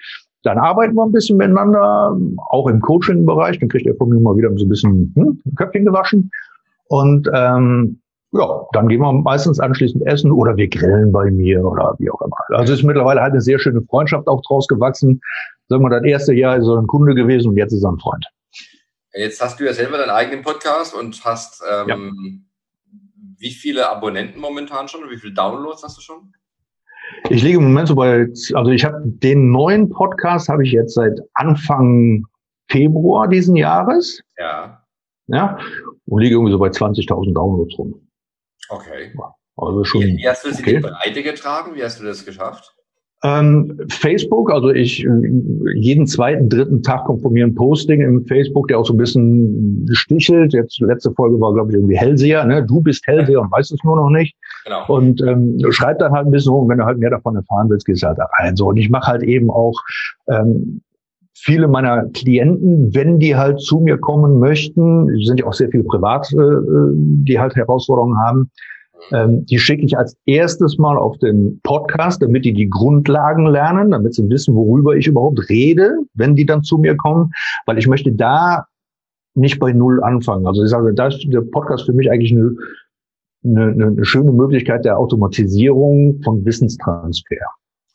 Dann 0.43 0.57
arbeiten 0.57 0.95
wir 0.95 1.03
ein 1.03 1.11
bisschen 1.11 1.37
miteinander, 1.37 2.17
auch 2.49 2.67
im 2.67 2.81
Coaching-Bereich. 2.81 3.59
Dann 3.59 3.69
kriegt 3.69 3.85
er 3.85 3.95
von 3.95 4.09
mir 4.09 4.19
mal 4.19 4.35
wieder 4.35 4.49
so 4.57 4.65
ein 4.65 4.69
bisschen 4.69 5.13
hm, 5.15 5.41
Köpfchen 5.55 5.85
gewaschen. 5.85 6.31
Und 6.87 7.29
ähm, 7.33 8.01
ja, 8.33 8.65
dann 8.73 8.87
gehen 8.87 9.01
wir 9.01 9.11
meistens 9.11 9.59
anschließend 9.59 10.05
essen 10.07 10.31
oder 10.31 10.55
wir 10.55 10.69
grillen 10.69 11.11
bei 11.11 11.29
mir 11.29 11.63
oder 11.63 11.95
wie 11.99 12.09
auch 12.09 12.21
immer. 12.21 12.35
Also 12.49 12.73
ist 12.73 12.83
mittlerweile 12.83 13.21
halt 13.21 13.33
eine 13.33 13.41
sehr 13.41 13.59
schöne 13.59 13.81
Freundschaft 13.81 14.27
auch 14.27 14.41
draus 14.41 14.67
gewachsen. 14.67 15.21
Sagen 15.67 15.83
wir, 15.83 15.89
das 15.89 16.03
erste 16.03 16.33
Jahr 16.33 16.57
ist 16.57 16.67
er 16.67 16.77
ein 16.77 16.87
Kunde 16.87 17.13
gewesen 17.13 17.49
und 17.49 17.57
jetzt 17.57 17.73
ist 17.73 17.83
er 17.83 17.91
ein 17.91 17.99
Freund. 17.99 18.25
Jetzt 19.13 19.41
hast 19.41 19.59
du 19.59 19.65
ja 19.65 19.73
selber 19.73 19.97
deinen 19.97 20.09
eigenen 20.09 20.43
Podcast 20.43 20.95
und 20.95 21.23
hast 21.25 21.61
ähm, 21.69 21.87
ja. 21.89 21.97
wie 23.39 23.51
viele 23.51 23.89
Abonnenten 23.89 24.39
momentan 24.39 24.87
schon 24.87 25.09
wie 25.09 25.17
viele 25.17 25.33
Downloads 25.33 25.83
hast 25.83 25.97
du 25.97 26.01
schon? 26.01 26.33
Ich 27.29 27.43
liege 27.43 27.57
im 27.57 27.65
Moment 27.65 27.87
so 27.87 27.95
bei, 27.95 28.27
also 28.53 28.71
ich 28.71 28.83
habe 28.83 29.01
den 29.05 29.51
neuen 29.51 29.89
Podcast 29.89 30.49
habe 30.49 30.63
ich 30.63 30.71
jetzt 30.71 30.95
seit 30.95 31.19
Anfang 31.33 32.25
Februar 32.69 33.27
diesen 33.27 33.55
Jahres. 33.55 34.21
Ja. 34.37 34.81
Ja. 35.27 35.57
Und 36.05 36.21
liege 36.21 36.35
irgendwie 36.35 36.51
so 36.51 36.59
bei 36.59 36.69
20.000 36.69 37.33
Downloads 37.33 37.77
rum. 37.77 38.07
Okay. 38.69 39.13
Also 39.57 39.83
schon. 39.83 40.01
Wie, 40.01 40.17
wie 40.17 40.27
hast 40.27 40.45
du 40.45 40.49
das 40.49 40.59
okay. 40.59 40.75
in 40.75 40.81
die 40.81 40.87
Breite 40.89 41.23
getragen? 41.23 41.75
Wie 41.75 41.83
hast 41.83 41.99
du 41.99 42.03
das 42.03 42.25
geschafft? 42.25 42.75
Ähm, 43.23 43.79
Facebook, 43.89 44.51
also 44.51 44.71
ich 44.71 45.05
jeden 45.75 46.07
zweiten, 46.07 46.49
dritten 46.49 46.81
Tag 46.81 47.05
kommt 47.05 47.21
von 47.21 47.33
mir 47.33 47.45
ein 47.45 47.53
Posting 47.53 48.01
im 48.01 48.25
Facebook, 48.25 48.67
der 48.67 48.79
auch 48.79 48.85
so 48.85 48.93
ein 48.93 48.97
bisschen 48.97 49.87
stichelt. 49.91 50.53
Jetzt 50.53 50.79
letzte 50.79 51.11
Folge 51.11 51.39
war, 51.39 51.53
glaube 51.53 51.69
ich, 51.69 51.75
irgendwie 51.75 51.97
Hellseher, 51.97 52.45
ne? 52.45 52.65
Du 52.65 52.81
bist 52.81 53.05
Hellseher 53.05 53.41
und 53.41 53.51
weißt 53.51 53.71
es 53.73 53.83
nur 53.83 53.95
noch 53.95 54.09
nicht. 54.09 54.35
Genau. 54.65 54.85
Und 54.87 55.21
ähm, 55.21 55.59
schreib 55.71 55.99
dann 55.99 56.11
halt 56.11 56.27
ein 56.27 56.31
bisschen 56.31 56.51
rum, 56.51 56.69
wenn 56.69 56.77
du 56.77 56.85
halt 56.85 56.99
mehr 56.99 57.09
davon 57.09 57.35
erfahren 57.35 57.69
willst, 57.69 57.85
gehst 57.85 58.03
du 58.03 58.07
halt 58.07 58.19
da 58.19 58.27
rein. 58.37 58.55
So, 58.55 58.67
und 58.67 58.77
ich 58.77 58.89
mache 58.89 59.07
halt 59.11 59.23
eben 59.23 59.49
auch 59.49 59.79
ähm, 60.27 60.81
viele 61.33 61.67
meiner 61.67 62.05
Klienten, 62.09 62.93
wenn 62.93 63.19
die 63.19 63.35
halt 63.35 63.59
zu 63.59 63.79
mir 63.79 63.97
kommen 63.97 64.39
möchten, 64.39 65.07
sind 65.23 65.39
ja 65.39 65.47
auch 65.47 65.53
sehr 65.53 65.69
viele 65.69 65.83
privat, 65.83 66.31
äh, 66.33 66.37
die 66.93 67.39
halt 67.39 67.55
Herausforderungen 67.55 68.17
haben, 68.19 68.51
ähm, 69.11 69.45
die 69.45 69.57
schicke 69.57 69.83
ich 69.83 69.97
als 69.97 70.15
erstes 70.25 70.77
mal 70.77 70.97
auf 70.97 71.17
den 71.19 71.59
Podcast, 71.63 72.21
damit 72.21 72.45
die 72.45 72.53
die 72.53 72.69
Grundlagen 72.69 73.47
lernen, 73.47 73.91
damit 73.91 74.13
sie 74.13 74.29
wissen, 74.29 74.55
worüber 74.55 74.95
ich 74.95 75.07
überhaupt 75.07 75.49
rede, 75.49 75.97
wenn 76.13 76.35
die 76.35 76.45
dann 76.45 76.63
zu 76.63 76.77
mir 76.77 76.95
kommen, 76.95 77.31
weil 77.65 77.77
ich 77.77 77.87
möchte 77.87 78.11
da 78.11 78.65
nicht 79.33 79.59
bei 79.59 79.71
Null 79.71 80.03
anfangen. 80.03 80.45
Also 80.45 80.63
ich 80.63 80.69
sage, 80.69 80.93
da 80.93 81.07
ist 81.07 81.25
der 81.25 81.41
Podcast 81.41 81.85
für 81.85 81.93
mich 81.93 82.11
eigentlich 82.11 82.33
eine, 82.33 82.51
eine, 83.43 83.71
eine 83.71 84.05
schöne 84.05 84.31
Möglichkeit 84.31 84.85
der 84.85 84.97
Automatisierung 84.97 86.21
von 86.23 86.45
Wissenstransfer. 86.45 87.35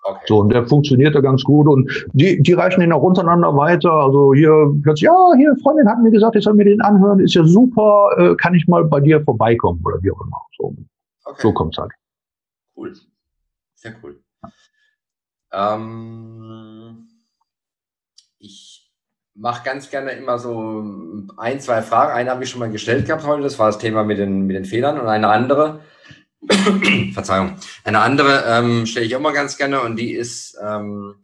Okay. 0.09 0.21
So, 0.27 0.39
und 0.39 0.53
der 0.53 0.65
funktioniert 0.67 1.17
da 1.17 1.21
ganz 1.21 1.43
gut 1.43 1.67
und 1.67 1.91
die, 2.13 2.41
die 2.41 2.53
reichen 2.53 2.81
den 2.81 2.93
auch 2.93 3.03
untereinander 3.03 3.57
weiter. 3.57 3.91
Also 3.91 4.35
hier 4.35 4.73
plötzlich, 4.83 5.07
ja, 5.07 5.33
hier, 5.37 5.57
Freundin 5.63 5.89
hat 5.89 6.01
mir 6.01 6.13
gesagt, 6.13 6.37
ich 6.37 6.45
soll 6.45 6.55
mir 6.55 6.65
den 6.65 6.81
anhören, 6.81 7.19
ist 7.19 7.35
ja 7.35 7.45
super, 7.45 8.11
äh, 8.17 8.37
kann 8.37 8.55
ich 8.55 8.69
mal 8.69 8.85
bei 8.85 9.01
dir 9.01 9.21
vorbeikommen 9.23 9.81
oder 9.85 10.01
wie 10.03 10.13
auch 10.13 10.21
immer. 10.21 10.41
So. 10.59 10.77
Okay. 11.25 11.41
So 11.43 11.53
kommt 11.53 11.75
es 11.75 11.83
halt. 11.83 11.91
Cool. 12.77 12.93
Sehr 13.75 13.95
cool. 14.03 14.21
Ähm, 15.53 17.06
mache 19.37 19.65
ganz 19.65 19.91
gerne 19.91 20.13
immer 20.13 20.39
so 20.39 20.83
ein, 21.37 21.61
zwei 21.61 21.83
Fragen. 21.83 22.13
Eine 22.13 22.31
habe 22.31 22.45
ich 22.45 22.51
schon 22.51 22.61
mal 22.61 22.71
gestellt 22.71 23.07
gehabt 23.07 23.25
heute, 23.25 23.43
das 23.43 23.59
war 23.59 23.67
das 23.67 23.79
Thema 23.79 24.05
mit 24.05 24.19
den, 24.19 24.47
mit 24.47 24.57
den 24.57 24.65
Fehlern. 24.65 24.99
Und 24.99 25.09
eine 25.09 25.29
andere, 25.29 25.81
Verzeihung, 27.13 27.57
eine 27.85 28.01
andere 28.01 28.45
ähm, 28.47 28.87
stelle 28.87 29.07
ich 29.07 29.17
auch 29.17 29.21
mal 29.21 29.33
ganz 29.33 29.57
gerne 29.57 29.83
und 29.83 29.97
die 29.97 30.13
ist, 30.13 30.57
ähm, 30.63 31.17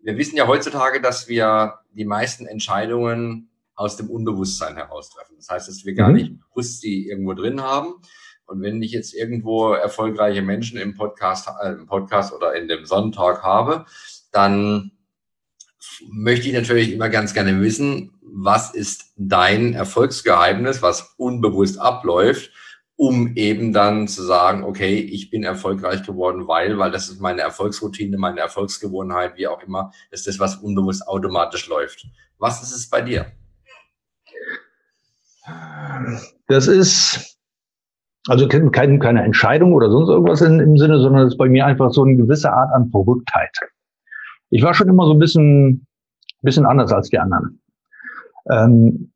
wir 0.00 0.16
wissen 0.16 0.36
ja 0.36 0.46
heutzutage, 0.46 1.00
dass 1.00 1.28
wir 1.28 1.74
die 1.92 2.04
meisten 2.04 2.46
Entscheidungen 2.46 3.50
aus 3.74 3.96
dem 3.96 4.10
Unbewusstsein 4.10 4.76
heraus 4.76 5.10
treffen. 5.10 5.36
Das 5.36 5.48
heißt, 5.48 5.68
dass 5.68 5.84
wir 5.84 5.94
gar 5.94 6.08
mhm. 6.08 6.14
nicht 6.14 6.32
bewusst 6.40 6.82
die 6.82 7.08
irgendwo 7.08 7.34
drin 7.34 7.62
haben. 7.62 7.94
Und 8.46 8.60
wenn 8.60 8.82
ich 8.82 8.92
jetzt 8.92 9.14
irgendwo 9.14 9.72
erfolgreiche 9.72 10.42
Menschen 10.42 10.78
im 10.78 10.94
Podcast, 10.94 11.48
äh, 11.62 11.72
im 11.72 11.86
Podcast 11.86 12.32
oder 12.32 12.54
in 12.54 12.68
dem 12.68 12.84
Sonntag 12.84 13.42
habe, 13.42 13.86
dann 14.32 14.92
möchte 16.10 16.48
ich 16.48 16.54
natürlich 16.54 16.92
immer 16.92 17.08
ganz 17.08 17.34
gerne 17.34 17.60
wissen, 17.60 18.12
was 18.22 18.74
ist 18.74 19.12
dein 19.16 19.74
Erfolgsgeheimnis, 19.74 20.82
was 20.82 21.14
unbewusst 21.16 21.78
abläuft, 21.78 22.50
um 22.96 23.34
eben 23.36 23.72
dann 23.72 24.08
zu 24.08 24.22
sagen, 24.22 24.64
okay, 24.64 24.96
ich 24.96 25.30
bin 25.30 25.44
erfolgreich 25.44 26.02
geworden, 26.02 26.46
weil, 26.48 26.78
weil 26.78 26.90
das 26.90 27.08
ist 27.08 27.20
meine 27.20 27.42
Erfolgsroutine, 27.42 28.16
meine 28.16 28.40
Erfolgsgewohnheit, 28.40 29.36
wie 29.36 29.46
auch 29.48 29.62
immer, 29.62 29.92
ist 30.10 30.26
das, 30.26 30.38
was 30.38 30.56
unbewusst 30.56 31.06
automatisch 31.08 31.68
läuft. 31.68 32.06
Was 32.38 32.62
ist 32.62 32.74
es 32.74 32.88
bei 32.88 33.02
dir? 33.02 33.26
Das 36.46 36.68
ist 36.68 37.36
Also 38.28 38.46
keine, 38.46 38.70
keine 38.70 39.24
Entscheidung 39.24 39.72
oder 39.72 39.90
sonst 39.90 40.08
irgendwas 40.08 40.42
in, 40.42 40.60
im 40.60 40.76
Sinne, 40.78 41.00
sondern 41.00 41.26
es 41.26 41.32
ist 41.32 41.38
bei 41.38 41.48
mir 41.48 41.66
einfach 41.66 41.90
so 41.90 42.04
eine 42.04 42.16
gewisse 42.16 42.52
Art 42.52 42.70
an 42.72 42.88
Verrücktheit. 42.90 43.50
Ich 44.50 44.62
war 44.62 44.74
schon 44.74 44.88
immer 44.88 45.06
so 45.06 45.12
ein 45.12 45.18
bisschen, 45.18 45.86
bisschen 46.42 46.66
anders 46.66 46.92
als 46.92 47.08
die 47.08 47.18
anderen. 47.18 47.60
Ähm, 48.50 49.12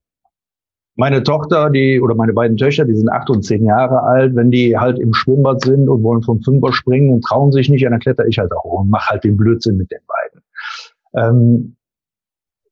meine 0.96 1.22
Tochter, 1.22 1.68
die 1.68 2.00
oder 2.00 2.14
meine 2.14 2.32
beiden 2.32 2.56
Töchter, 2.56 2.86
die 2.86 2.96
sind 2.96 3.10
acht 3.10 3.28
und 3.28 3.42
zehn 3.42 3.64
Jahre 3.64 4.02
alt, 4.02 4.34
wenn 4.34 4.50
die 4.50 4.78
halt 4.78 4.98
im 4.98 5.12
Schwimmbad 5.12 5.62
sind 5.62 5.88
und 5.88 6.02
wollen 6.02 6.22
vom 6.22 6.40
Fünfer 6.40 6.72
springen 6.72 7.12
und 7.12 7.22
trauen 7.22 7.52
sich 7.52 7.68
nicht, 7.68 7.84
dann 7.84 7.98
kletter 7.98 8.26
ich 8.26 8.38
halt 8.38 8.52
auch 8.52 8.80
und 8.80 8.88
mache 8.88 9.10
halt 9.10 9.24
den 9.24 9.36
Blödsinn 9.36 9.76
mit 9.76 9.90
den 9.90 10.00
beiden. 10.06 10.42
Ähm, 11.14 11.76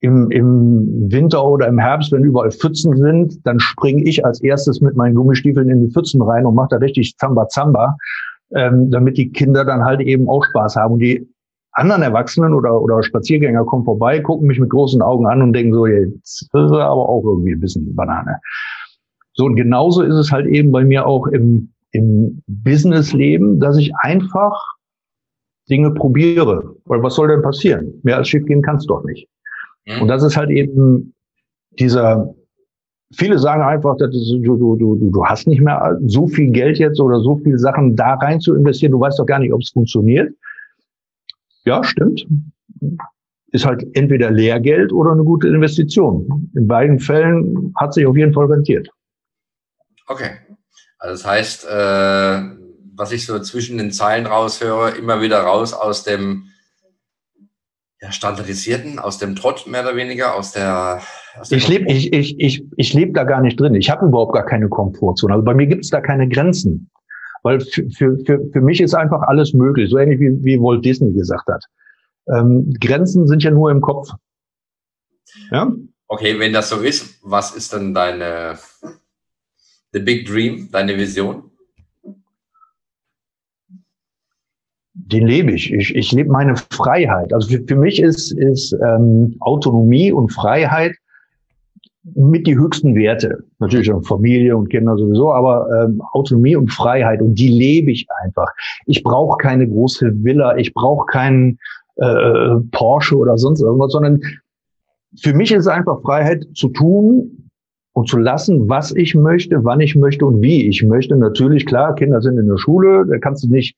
im, 0.00 0.30
Im 0.30 1.10
Winter 1.10 1.46
oder 1.46 1.66
im 1.66 1.78
Herbst, 1.78 2.12
wenn 2.12 2.24
überall 2.24 2.50
Pfützen 2.50 2.94
sind, 2.96 3.46
dann 3.46 3.58
springe 3.58 4.04
ich 4.04 4.24
als 4.24 4.42
erstes 4.42 4.82
mit 4.82 4.96
meinen 4.96 5.14
Gummistiefeln 5.14 5.70
in 5.70 5.80
die 5.80 5.90
Pfützen 5.90 6.20
rein 6.20 6.44
und 6.44 6.54
mache 6.54 6.68
da 6.72 6.76
richtig 6.76 7.16
Zamba 7.16 7.48
Zamba, 7.48 7.96
ähm, 8.54 8.90
damit 8.90 9.16
die 9.16 9.32
Kinder 9.32 9.64
dann 9.64 9.82
halt 9.82 10.00
eben 10.00 10.28
auch 10.28 10.44
Spaß 10.44 10.76
haben. 10.76 10.94
Und 10.94 10.98
die 11.00 11.26
anderen 11.74 12.02
Erwachsenen 12.02 12.54
oder, 12.54 12.80
oder 12.80 13.02
Spaziergänger 13.02 13.64
kommen 13.64 13.84
vorbei, 13.84 14.20
gucken 14.20 14.46
mich 14.46 14.58
mit 14.58 14.70
großen 14.70 15.02
Augen 15.02 15.26
an 15.26 15.42
und 15.42 15.52
denken 15.52 15.74
so, 15.74 15.86
jetzt 15.86 16.42
ist 16.42 16.52
er 16.52 16.86
aber 16.86 17.08
auch 17.08 17.24
irgendwie 17.24 17.52
ein 17.52 17.60
bisschen 17.60 17.94
Banane. 17.94 18.38
So, 19.34 19.44
und 19.44 19.56
genauso 19.56 20.02
ist 20.02 20.14
es 20.14 20.30
halt 20.30 20.46
eben 20.46 20.70
bei 20.70 20.84
mir 20.84 21.06
auch 21.06 21.26
im, 21.26 21.72
im 21.90 22.42
Businessleben, 22.46 23.58
dass 23.58 23.76
ich 23.76 23.92
einfach 23.96 24.56
Dinge 25.68 25.92
probiere. 25.92 26.76
Weil 26.84 27.02
was 27.02 27.16
soll 27.16 27.28
denn 27.28 27.42
passieren? 27.42 28.00
Mehr 28.02 28.18
als 28.18 28.28
schief 28.28 28.44
gehen 28.46 28.62
kann 28.62 28.76
es 28.76 28.86
doch 28.86 29.04
nicht. 29.04 29.28
Mhm. 29.86 30.02
Und 30.02 30.08
das 30.08 30.22
ist 30.22 30.36
halt 30.36 30.50
eben 30.50 31.14
dieser, 31.80 32.32
viele 33.12 33.38
sagen 33.38 33.62
einfach, 33.62 33.96
dass 33.96 34.10
du, 34.10 34.56
du, 34.56 34.76
du, 34.76 35.10
du 35.10 35.24
hast 35.24 35.48
nicht 35.48 35.60
mehr 35.60 35.98
so 36.06 36.28
viel 36.28 36.52
Geld 36.52 36.78
jetzt 36.78 37.00
oder 37.00 37.18
so 37.20 37.36
viel 37.38 37.58
Sachen 37.58 37.96
da 37.96 38.14
rein 38.14 38.40
zu 38.40 38.54
investieren. 38.54 38.92
Du 38.92 39.00
weißt 39.00 39.18
doch 39.18 39.26
gar 39.26 39.40
nicht, 39.40 39.52
ob 39.52 39.60
es 39.60 39.70
funktioniert. 39.70 40.32
Ja, 41.64 41.82
stimmt. 41.82 42.26
Ist 43.48 43.64
halt 43.64 43.84
entweder 43.94 44.30
Lehrgeld 44.30 44.92
oder 44.92 45.12
eine 45.12 45.24
gute 45.24 45.48
Investition. 45.48 46.50
In 46.54 46.66
beiden 46.66 46.98
Fällen 46.98 47.72
hat 47.76 47.94
sich 47.94 48.06
auf 48.06 48.16
jeden 48.16 48.32
Fall 48.32 48.46
rentiert. 48.46 48.88
Okay. 50.06 50.30
Also 50.98 51.14
das 51.14 51.26
heißt, 51.26 51.64
äh, 51.66 52.42
was 52.96 53.12
ich 53.12 53.26
so 53.26 53.38
zwischen 53.40 53.78
den 53.78 53.92
Zeilen 53.92 54.26
raushöre, 54.26 54.90
immer 54.90 55.20
wieder 55.20 55.40
raus 55.40 55.72
aus 55.72 56.04
dem 56.04 56.48
ja, 58.00 58.12
standardisierten, 58.12 58.98
aus 58.98 59.18
dem 59.18 59.34
Trott 59.34 59.66
mehr 59.66 59.82
oder 59.82 59.96
weniger, 59.96 60.34
aus 60.34 60.52
der. 60.52 61.00
Aus 61.38 61.50
ich 61.50 61.66
lebe 61.68 61.90
ich, 61.90 62.12
ich, 62.12 62.38
ich, 62.38 62.64
ich 62.76 62.92
leb 62.92 63.14
da 63.14 63.24
gar 63.24 63.40
nicht 63.40 63.58
drin. 63.58 63.74
Ich 63.74 63.88
habe 63.88 64.06
überhaupt 64.06 64.34
gar 64.34 64.44
keine 64.44 64.68
Komfortzone. 64.68 65.32
Also 65.32 65.44
bei 65.44 65.54
mir 65.54 65.66
gibt 65.66 65.84
es 65.84 65.90
da 65.90 66.00
keine 66.00 66.28
Grenzen. 66.28 66.90
Weil 67.44 67.60
für, 67.60 67.88
für, 67.90 68.18
für, 68.24 68.40
für 68.52 68.60
mich 68.62 68.80
ist 68.80 68.94
einfach 68.94 69.20
alles 69.22 69.52
möglich, 69.52 69.90
so 69.90 69.98
ähnlich 69.98 70.18
wie, 70.18 70.42
wie 70.42 70.58
Walt 70.58 70.84
Disney 70.84 71.12
gesagt 71.12 71.46
hat. 71.46 71.62
Ähm, 72.34 72.72
Grenzen 72.80 73.28
sind 73.28 73.42
ja 73.42 73.50
nur 73.50 73.70
im 73.70 73.82
Kopf. 73.82 74.08
Ja? 75.50 75.70
Okay, 76.08 76.38
wenn 76.38 76.54
das 76.54 76.70
so 76.70 76.80
ist, 76.80 77.18
was 77.22 77.54
ist 77.54 77.72
dann 77.74 77.92
deine 77.92 78.58
The 79.92 80.00
Big 80.00 80.26
Dream, 80.26 80.70
deine 80.72 80.96
Vision? 80.96 81.50
Den 84.94 85.26
lebe 85.26 85.52
ich. 85.52 85.70
Ich, 85.70 85.94
ich 85.94 86.12
lebe 86.12 86.30
meine 86.30 86.56
Freiheit. 86.56 87.32
Also 87.34 87.48
für, 87.48 87.62
für 87.66 87.76
mich 87.76 88.00
ist, 88.00 88.32
ist 88.32 88.72
ähm, 88.82 89.36
Autonomie 89.40 90.12
und 90.12 90.32
Freiheit 90.32 90.96
mit 92.14 92.46
die 92.46 92.56
höchsten 92.56 92.94
Werte. 92.94 93.44
Natürlich 93.58 93.90
auch 93.92 94.04
Familie 94.04 94.56
und 94.56 94.68
Kinder 94.68 94.96
sowieso, 94.96 95.32
aber 95.32 95.66
ähm, 95.84 96.02
Autonomie 96.12 96.54
und 96.54 96.70
Freiheit 96.70 97.22
und 97.22 97.34
die 97.34 97.48
lebe 97.48 97.90
ich 97.90 98.06
einfach. 98.22 98.48
Ich 98.86 99.02
brauche 99.02 99.38
keine 99.38 99.66
große 99.66 100.12
Villa, 100.22 100.56
ich 100.56 100.74
brauche 100.74 101.06
keinen 101.06 101.58
äh, 101.96 102.56
Porsche 102.72 103.16
oder 103.16 103.38
sonst 103.38 103.62
irgendwas, 103.62 103.92
sondern 103.92 104.20
für 105.18 105.32
mich 105.32 105.52
ist 105.52 105.66
einfach 105.66 106.02
Freiheit 106.02 106.44
zu 106.54 106.68
tun 106.68 107.50
und 107.92 108.08
zu 108.08 108.18
lassen, 108.18 108.68
was 108.68 108.94
ich 108.94 109.14
möchte, 109.14 109.64
wann 109.64 109.80
ich 109.80 109.94
möchte 109.94 110.26
und 110.26 110.42
wie 110.42 110.68
ich 110.68 110.82
möchte. 110.82 111.16
Natürlich, 111.16 111.64
klar, 111.64 111.94
Kinder 111.94 112.20
sind 112.20 112.36
in 112.38 112.48
der 112.48 112.58
Schule, 112.58 113.06
da 113.08 113.18
kannst 113.18 113.44
du 113.44 113.48
nicht 113.48 113.76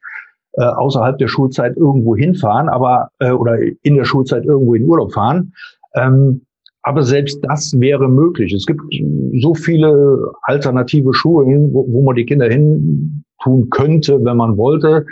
äh, 0.53 0.65
außerhalb 0.65 1.19
der 1.19 1.29
Schulzeit 1.29 1.77
irgendwo 1.77 2.17
hinfahren, 2.17 2.69
aber 2.69 3.11
äh, 3.19 3.31
oder 3.31 3.59
in 3.83 3.95
der 3.95 4.05
Schulzeit 4.05 4.47
irgendwo 4.47 4.75
in 4.75 4.85
Urlaub 4.85 5.13
fahren. 5.13 5.53
Ähm, 5.95 6.46
aber 6.87 7.03
selbst 7.03 7.41
das 7.43 7.75
wäre 7.81 8.09
möglich. 8.09 8.53
Es 8.53 8.65
gibt 8.65 8.81
so 9.41 9.55
viele 9.57 10.33
alternative 10.43 11.13
Schulen, 11.13 11.73
wo, 11.73 11.85
wo 11.93 12.03
man 12.03 12.15
die 12.15 12.25
Kinder 12.25 12.49
hin 12.49 13.25
tun 13.43 13.69
könnte, 13.71 14.25
wenn 14.25 14.37
man 14.37 14.57
wollte. 14.57 15.05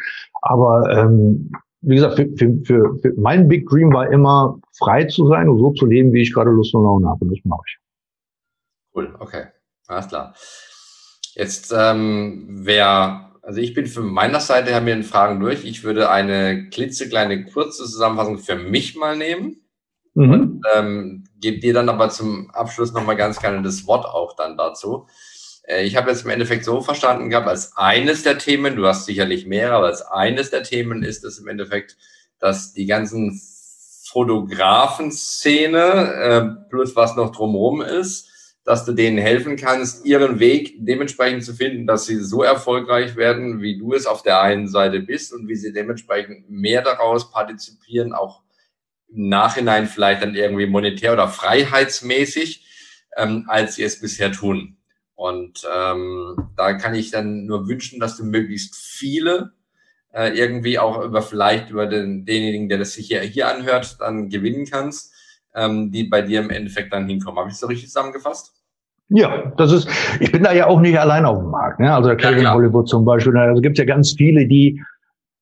Aber 0.43 0.89
ähm, 0.97 1.51
wie 1.81 1.97
gesagt, 1.97 2.15
für, 2.15 2.29
für, 2.37 2.61
für, 2.65 2.99
für 3.03 3.13
mein 3.17 3.49
Big 3.49 3.69
Dream 3.69 3.93
war 3.93 4.09
immer 4.13 4.57
frei 4.79 5.07
zu 5.07 5.27
sein 5.27 5.49
und 5.49 5.59
so 5.59 5.73
zu 5.73 5.87
leben, 5.87 6.13
wie 6.13 6.23
ich 6.23 6.33
gerade 6.33 6.51
Lust 6.51 6.73
und 6.77 6.85
Laune 6.85 7.09
habe. 7.09 7.25
Und 7.25 7.33
das 7.33 7.45
mache 7.45 7.63
ich. 7.67 7.77
Cool, 8.95 9.13
okay, 9.19 9.47
alles 9.89 10.07
klar. 10.07 10.33
Jetzt 11.35 11.75
ähm, 11.77 12.47
wer, 12.51 13.33
also 13.43 13.61
ich 13.61 13.75
bin 13.75 13.87
von 13.87 14.07
meiner 14.07 14.39
Seite 14.39 14.71
her 14.71 14.81
mir 14.81 14.95
in 14.95 15.03
Fragen 15.03 15.41
durch. 15.41 15.65
Ich 15.65 15.83
würde 15.83 16.09
eine 16.09 16.69
klitzekleine 16.69 17.47
kurze 17.47 17.83
Zusammenfassung 17.83 18.39
für 18.39 18.55
mich 18.55 18.95
mal 18.95 19.17
nehmen. 19.17 19.64
Mhm. 20.15 20.33
Und 20.33 20.63
ähm, 20.75 21.25
gebe 21.41 21.61
dir 21.61 21.75
dann 21.75 21.89
aber 21.89 22.09
zum 22.09 22.51
Abschluss 22.51 22.93
nochmal 22.93 23.17
ganz 23.17 23.41
gerne 23.41 23.63
das 23.63 23.87
Wort 23.87 24.07
auch 24.07 24.37
dann 24.37 24.57
dazu. 24.57 25.07
Äh, 25.65 25.85
ich 25.85 25.97
habe 25.97 26.11
jetzt 26.11 26.25
im 26.25 26.31
Endeffekt 26.31 26.65
so 26.65 26.81
verstanden 26.81 27.31
gehabt, 27.31 27.49
als 27.49 27.77
eines 27.77 28.23
der 28.23 28.39
Themen, 28.39 28.77
du 28.77 28.87
hast 28.87 29.07
sicherlich 29.07 29.47
mehrere, 29.47 29.77
aber 29.77 29.87
als 29.87 30.03
eines 30.03 30.51
der 30.51 30.63
Themen 30.63 31.03
ist 31.03 31.25
es 31.25 31.39
im 31.39 31.49
Endeffekt, 31.49 31.97
dass 32.39 32.73
die 32.73 32.87
ganzen 32.87 33.41
Fotografen-Szene 34.05 35.79
äh, 35.81 36.43
plus 36.71 36.95
was 36.95 37.17
noch 37.17 37.33
drumherum 37.33 37.83
ist, 37.83 38.31
dass 38.65 38.85
du 38.85 38.93
denen 38.93 39.19
helfen 39.19 39.57
kannst, 39.57 40.07
ihren 40.07 40.39
Weg 40.39 40.77
dementsprechend 40.79 41.45
zu 41.45 41.53
finden, 41.53 41.87
dass 41.87 42.07
sie 42.07 42.17
so 42.17 42.43
erfolgreich 42.43 43.17
werden, 43.17 43.61
wie 43.61 43.77
du 43.77 43.93
es 43.93 44.07
auf 44.07 44.23
der 44.23 44.41
einen 44.41 44.69
Seite 44.69 45.01
bist 45.01 45.35
und 45.35 45.49
wie 45.49 45.57
sie 45.57 45.73
dementsprechend 45.73 46.49
mehr 46.49 46.83
daraus 46.83 47.31
partizipieren, 47.31 48.13
auch 48.15 48.44
im 49.09 49.29
Nachhinein 49.29 49.87
vielleicht 49.87 50.23
dann 50.23 50.35
irgendwie 50.35 50.67
monetär 50.67 51.13
oder 51.13 51.29
freiheitsmäßig, 51.29 52.65
ähm, 53.17 53.45
als 53.49 53.77
sie 53.77 53.85
es 53.85 54.01
bisher 54.01 54.33
tun. 54.33 54.77
Und 55.15 55.63
ähm, 55.73 56.37
da 56.57 56.75
kann 56.75 56.95
ich 56.95 57.11
dann 57.11 57.47
nur 57.47 57.69
wünschen, 57.69 58.01
dass 58.01 58.17
du 58.17 58.25
möglichst 58.25 58.75
viele 58.75 59.53
äh, 60.13 60.37
irgendwie 60.37 60.79
auch 60.79 61.05
über 61.05 61.23
vielleicht 61.23 61.71
über 61.71 61.87
den, 61.87 62.25
denjenigen, 62.25 62.69
der 62.69 62.79
das 62.79 62.93
sich 62.93 63.09
hier, 63.09 63.21
hier 63.21 63.49
anhört, 63.49 63.97
dann 64.01 64.29
gewinnen 64.29 64.67
kannst, 64.71 65.13
ähm, 65.55 65.91
die 65.91 66.05
bei 66.05 66.23
dir 66.23 66.41
im 66.41 66.51
Endeffekt 66.51 66.93
dann 66.93 67.09
hinkommen. 67.09 67.39
Habe 67.39 67.51
ich 67.51 67.57
so 67.57 67.67
richtig 67.67 67.89
zusammengefasst? 67.89 68.53
Ja, 69.09 69.53
das 69.57 69.71
ist, 69.71 69.89
ich 70.21 70.33
bin 70.33 70.43
da 70.43 70.53
ja 70.53 70.67
auch 70.67 70.81
nicht 70.81 70.99
allein 70.99 71.27
auf 71.27 71.39
dem 71.39 71.51
Markt. 71.51 71.79
Ne? 71.79 71.93
Also 71.95 72.09
der 72.09 72.17
Kevin 72.17 72.45
ja, 72.45 72.55
Hollywood 72.55 72.89
zum 72.89 73.05
Beispiel, 73.05 73.37
also 73.37 73.61
gibt 73.61 73.77
ja 73.79 73.85
ganz 73.85 74.13
viele, 74.13 74.47
die 74.47 74.83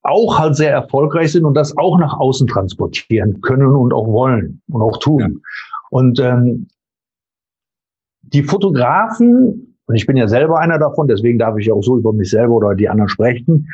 auch 0.03 0.39
halt 0.39 0.57
sehr 0.57 0.73
erfolgreich 0.73 1.33
sind 1.33 1.45
und 1.45 1.55
das 1.55 1.77
auch 1.77 1.99
nach 1.99 2.19
außen 2.19 2.47
transportieren 2.47 3.41
können 3.41 3.69
und 3.69 3.93
auch 3.93 4.09
wollen 4.09 4.61
und 4.69 4.83
auch 4.83 4.99
tun. 4.99 5.21
Ja. 5.21 5.29
Und 5.91 6.19
ähm, 6.21 6.69
die 8.23 8.43
Fotografen, 8.43 9.77
und 9.87 9.95
ich 9.95 10.07
bin 10.07 10.17
ja 10.17 10.27
selber 10.27 10.59
einer 10.59 10.79
davon, 10.79 11.07
deswegen 11.07 11.39
darf 11.39 11.57
ich 11.59 11.71
auch 11.71 11.83
so 11.83 11.97
über 11.97 12.13
mich 12.13 12.31
selber 12.31 12.55
oder 12.55 12.75
die 12.75 12.89
anderen 12.89 13.09
sprechen, 13.09 13.69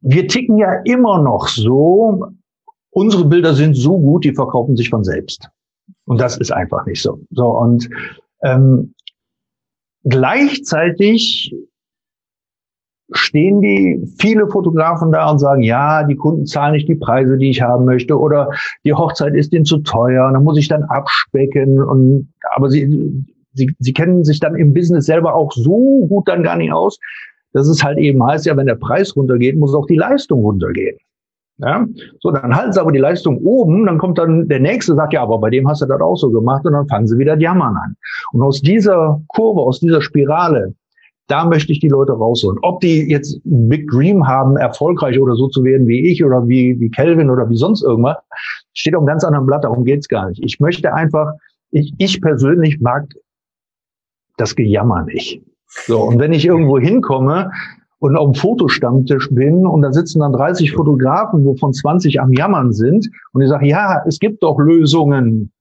wir 0.00 0.28
ticken 0.28 0.58
ja 0.58 0.80
immer 0.84 1.22
noch 1.22 1.48
so, 1.48 2.28
unsere 2.90 3.24
Bilder 3.24 3.54
sind 3.54 3.74
so 3.74 3.98
gut, 3.98 4.24
die 4.24 4.34
verkaufen 4.34 4.76
sich 4.76 4.90
von 4.90 5.04
selbst. 5.04 5.48
Und 6.06 6.20
das 6.20 6.36
ist 6.36 6.52
einfach 6.52 6.86
nicht 6.86 7.02
so. 7.02 7.20
So 7.30 7.46
und 7.46 7.88
ähm, 8.42 8.94
gleichzeitig 10.04 11.54
stehen 13.12 13.60
die 13.60 14.04
viele 14.18 14.48
Fotografen 14.48 15.12
da 15.12 15.30
und 15.30 15.38
sagen, 15.38 15.62
ja, 15.62 16.02
die 16.04 16.16
Kunden 16.16 16.46
zahlen 16.46 16.72
nicht 16.72 16.88
die 16.88 16.96
Preise, 16.96 17.38
die 17.38 17.50
ich 17.50 17.62
haben 17.62 17.84
möchte, 17.84 18.18
oder 18.18 18.50
die 18.84 18.94
Hochzeit 18.94 19.34
ist 19.34 19.52
ihnen 19.52 19.64
zu 19.64 19.78
teuer, 19.78 20.30
dann 20.32 20.42
muss 20.42 20.58
ich 20.58 20.68
dann 20.68 20.82
abspecken 20.84 21.80
und 21.80 22.32
aber 22.54 22.68
sie, 22.68 23.24
sie, 23.52 23.74
sie 23.78 23.92
kennen 23.92 24.24
sich 24.24 24.40
dann 24.40 24.56
im 24.56 24.74
Business 24.74 25.06
selber 25.06 25.34
auch 25.34 25.52
so 25.52 26.06
gut 26.08 26.28
dann 26.28 26.42
gar 26.42 26.56
nicht 26.56 26.72
aus, 26.72 26.98
dass 27.52 27.68
es 27.68 27.82
halt 27.82 27.98
eben 27.98 28.24
heißt, 28.24 28.46
ja, 28.46 28.56
wenn 28.56 28.66
der 28.66 28.74
Preis 28.74 29.14
runtergeht, 29.16 29.56
muss 29.56 29.74
auch 29.74 29.86
die 29.86 29.96
Leistung 29.96 30.40
runtergehen. 30.40 30.96
Ja, 31.58 31.86
so, 32.20 32.32
dann 32.32 32.54
halten 32.54 32.72
sie 32.74 32.80
aber 32.80 32.92
die 32.92 32.98
Leistung 32.98 33.38
oben, 33.38 33.86
dann 33.86 33.96
kommt 33.96 34.18
dann 34.18 34.46
der 34.46 34.60
nächste, 34.60 34.94
sagt, 34.94 35.14
ja, 35.14 35.22
aber 35.22 35.38
bei 35.38 35.48
dem 35.48 35.66
hast 35.66 35.80
du 35.80 35.86
das 35.86 36.02
auch 36.02 36.16
so 36.16 36.30
gemacht 36.30 36.66
und 36.66 36.72
dann 36.72 36.86
fangen 36.86 37.06
sie 37.06 37.16
wieder 37.16 37.38
Jammern 37.38 37.76
an. 37.76 37.96
Und 38.32 38.42
aus 38.42 38.60
dieser 38.60 39.22
Kurve, 39.28 39.62
aus 39.62 39.80
dieser 39.80 40.02
Spirale, 40.02 40.74
da 41.28 41.44
möchte 41.44 41.72
ich 41.72 41.80
die 41.80 41.88
Leute 41.88 42.12
rausholen. 42.12 42.58
Ob 42.62 42.80
die 42.80 43.10
jetzt 43.10 43.40
Big 43.44 43.88
Dream 43.90 44.26
haben, 44.26 44.56
erfolgreich 44.56 45.18
oder 45.18 45.34
so 45.34 45.48
zu 45.48 45.64
werden 45.64 45.86
wie 45.86 46.10
ich 46.10 46.24
oder 46.24 46.46
wie, 46.46 46.78
wie 46.78 46.90
Kelvin 46.90 47.30
oder 47.30 47.48
wie 47.50 47.56
sonst 47.56 47.82
irgendwas, 47.82 48.16
steht 48.72 48.94
auf 48.94 49.00
einem 49.00 49.08
ganz 49.08 49.24
anderen 49.24 49.46
Blatt, 49.46 49.64
darum 49.64 49.84
geht's 49.84 50.08
gar 50.08 50.28
nicht. 50.28 50.42
Ich 50.44 50.60
möchte 50.60 50.94
einfach, 50.94 51.32
ich, 51.70 51.92
ich 51.98 52.20
persönlich 52.20 52.80
mag 52.80 53.08
das 54.36 54.54
Gejammer 54.54 55.04
nicht. 55.04 55.42
So, 55.86 56.02
und 56.02 56.18
wenn 56.18 56.32
ich 56.32 56.46
irgendwo 56.46 56.78
hinkomme 56.78 57.50
und 57.98 58.16
auf 58.16 58.32
dem 58.32 58.34
Fotostammtisch 58.34 59.28
bin 59.30 59.66
und 59.66 59.82
da 59.82 59.92
sitzen 59.92 60.20
dann 60.20 60.32
30 60.32 60.72
Fotografen, 60.72 61.44
wovon 61.44 61.72
20 61.72 62.20
am 62.20 62.32
Jammern 62.32 62.72
sind 62.72 63.08
und 63.32 63.42
ich 63.42 63.48
sage, 63.48 63.66
ja, 63.66 64.02
es 64.06 64.18
gibt 64.18 64.42
doch 64.42 64.58
Lösungen. 64.58 65.52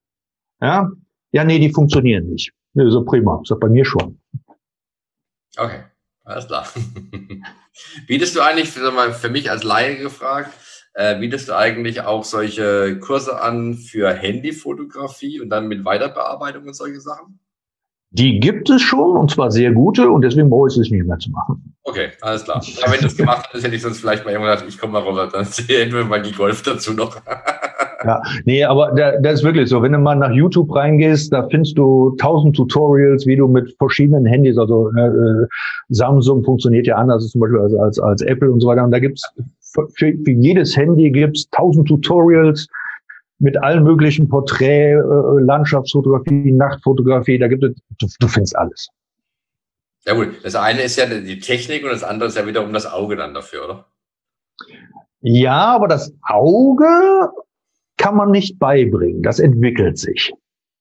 Ja, 0.62 0.90
ja, 1.32 1.44
nee, 1.44 1.60
die 1.60 1.72
funktionieren 1.72 2.28
nicht. 2.28 2.54
Nee, 2.74 2.90
so 2.90 3.04
prima. 3.04 3.42
Ist 3.42 3.60
bei 3.60 3.70
mir 3.70 3.86
schon. 3.86 4.20
Okay, 5.58 5.84
alles 6.24 6.48
klar. 6.48 6.68
Bietest 8.08 8.36
du 8.36 8.42
eigentlich, 8.42 8.70
für, 8.70 9.14
für 9.14 9.30
mich 9.30 9.50
als 9.52 9.64
Laie 9.64 9.98
gefragt, 9.98 10.52
äh, 10.94 11.20
bietest 11.20 11.50
du 11.50 11.56
eigentlich 11.56 12.02
auch 12.02 12.24
solche 12.24 13.00
Kurse 13.00 13.42
an 13.42 13.76
für 13.76 14.14
Handyfotografie 14.14 15.42
und 15.42 15.50
dann 15.50 15.68
mit 15.68 15.84
Weiterbearbeitung 15.84 16.66
und 16.68 16.74
solche 16.74 17.02
Sachen? 17.02 17.40
Die 18.12 18.40
gibt 18.40 18.70
es 18.70 18.82
schon 18.82 19.18
und 19.18 19.30
zwar 19.30 19.52
sehr 19.52 19.74
gute 19.74 20.10
und 20.10 20.22
deswegen 20.22 20.50
brauche 20.50 20.70
ich 20.70 20.78
es 20.78 20.90
nicht 20.90 21.06
mehr 21.06 21.20
zu 21.20 21.32
machen. 21.32 21.76
Okay, 21.84 22.12
alles 22.22 22.46
klar. 22.46 22.64
Aber 22.82 22.94
wenn 22.94 23.02
du 23.02 23.08
es 23.08 23.18
gemacht 23.18 23.48
hättest, 23.48 23.66
hätte 23.66 23.76
ich 23.76 23.82
sonst 23.82 24.00
vielleicht 24.00 24.24
mal 24.24 24.32
irgendwann 24.32 24.54
gesagt, 24.54 24.72
ich 24.72 24.80
komme 24.80 24.94
mal 24.94 25.00
runter, 25.00 25.28
dann 25.28 25.44
sehen 25.46 25.92
wir 25.92 26.06
mal 26.06 26.22
die 26.22 26.32
Golf 26.32 26.64
dazu 26.64 26.94
noch. 26.94 27.22
Ja, 28.06 28.22
nee, 28.46 28.64
aber 28.64 28.92
da, 28.96 29.20
das 29.20 29.36
ist 29.36 29.44
wirklich 29.44 29.70
so. 29.70 29.82
Wenn 29.82 29.94
du 29.94 29.98
mal 29.98 30.16
nach 30.16 30.32
YouTube 30.32 30.74
reingehst, 30.76 31.34
da 31.34 31.48
findest 31.50 31.78
du 31.78 32.16
tausend 32.20 32.56
Tutorials, 32.56 33.26
wie 33.26 33.36
du 33.36 33.48
mit 33.48 33.76
verschiedenen 33.78 34.26
Handys, 34.26 34.58
also 34.58 34.92
äh, 34.92 35.48
Samsung 35.90 36.44
funktioniert 36.44 36.88
ja 36.88 36.96
anders 36.96 37.28
zum 37.30 37.42
Beispiel 37.42 37.60
als, 37.60 37.74
als, 37.76 38.00
als 38.00 38.22
Apple 38.22 38.52
und 38.52 38.60
so 38.60 38.68
weiter. 38.68 38.84
Und 38.84 38.92
da 38.92 39.00
gibt's 39.00 39.24
für, 39.96 40.14
für 40.24 40.32
jedes 40.32 40.78
Handy 40.78 41.10
gibt's 41.12 41.50
tausend 41.50 41.88
Tutorials 41.88 42.68
mit 43.40 43.62
allen 43.62 43.84
möglichen 43.84 44.30
Porträt, 44.30 44.94
äh, 44.94 45.42
Landschaftsfotografie, 45.42 46.52
Nachtfotografie, 46.52 47.38
da 47.38 47.48
gibt 47.48 47.64
es, 47.64 47.74
du, 48.00 48.08
du 48.20 48.28
findest 48.28 48.56
alles. 48.56 48.90
Ja 50.06 50.14
gut, 50.14 50.30
das 50.44 50.56
eine 50.56 50.84
ist 50.84 50.98
ja 50.98 51.08
die 51.08 51.40
Technik 51.40 51.84
und 51.84 51.90
das 51.90 52.04
andere 52.04 52.30
ist 52.30 52.38
ja 52.38 52.46
wiederum 52.46 52.72
das 52.72 52.86
Auge 52.86 53.16
dann 53.16 53.34
dafür, 53.34 53.66
oder? 53.66 53.86
Ja, 55.22 55.76
aber 55.76 55.88
das 55.88 56.14
Auge 56.22 57.32
kann 57.98 58.16
man 58.16 58.32
nicht 58.32 58.60
beibringen. 58.60 59.22
Das 59.22 59.40
entwickelt 59.40 59.98
sich. 59.98 60.34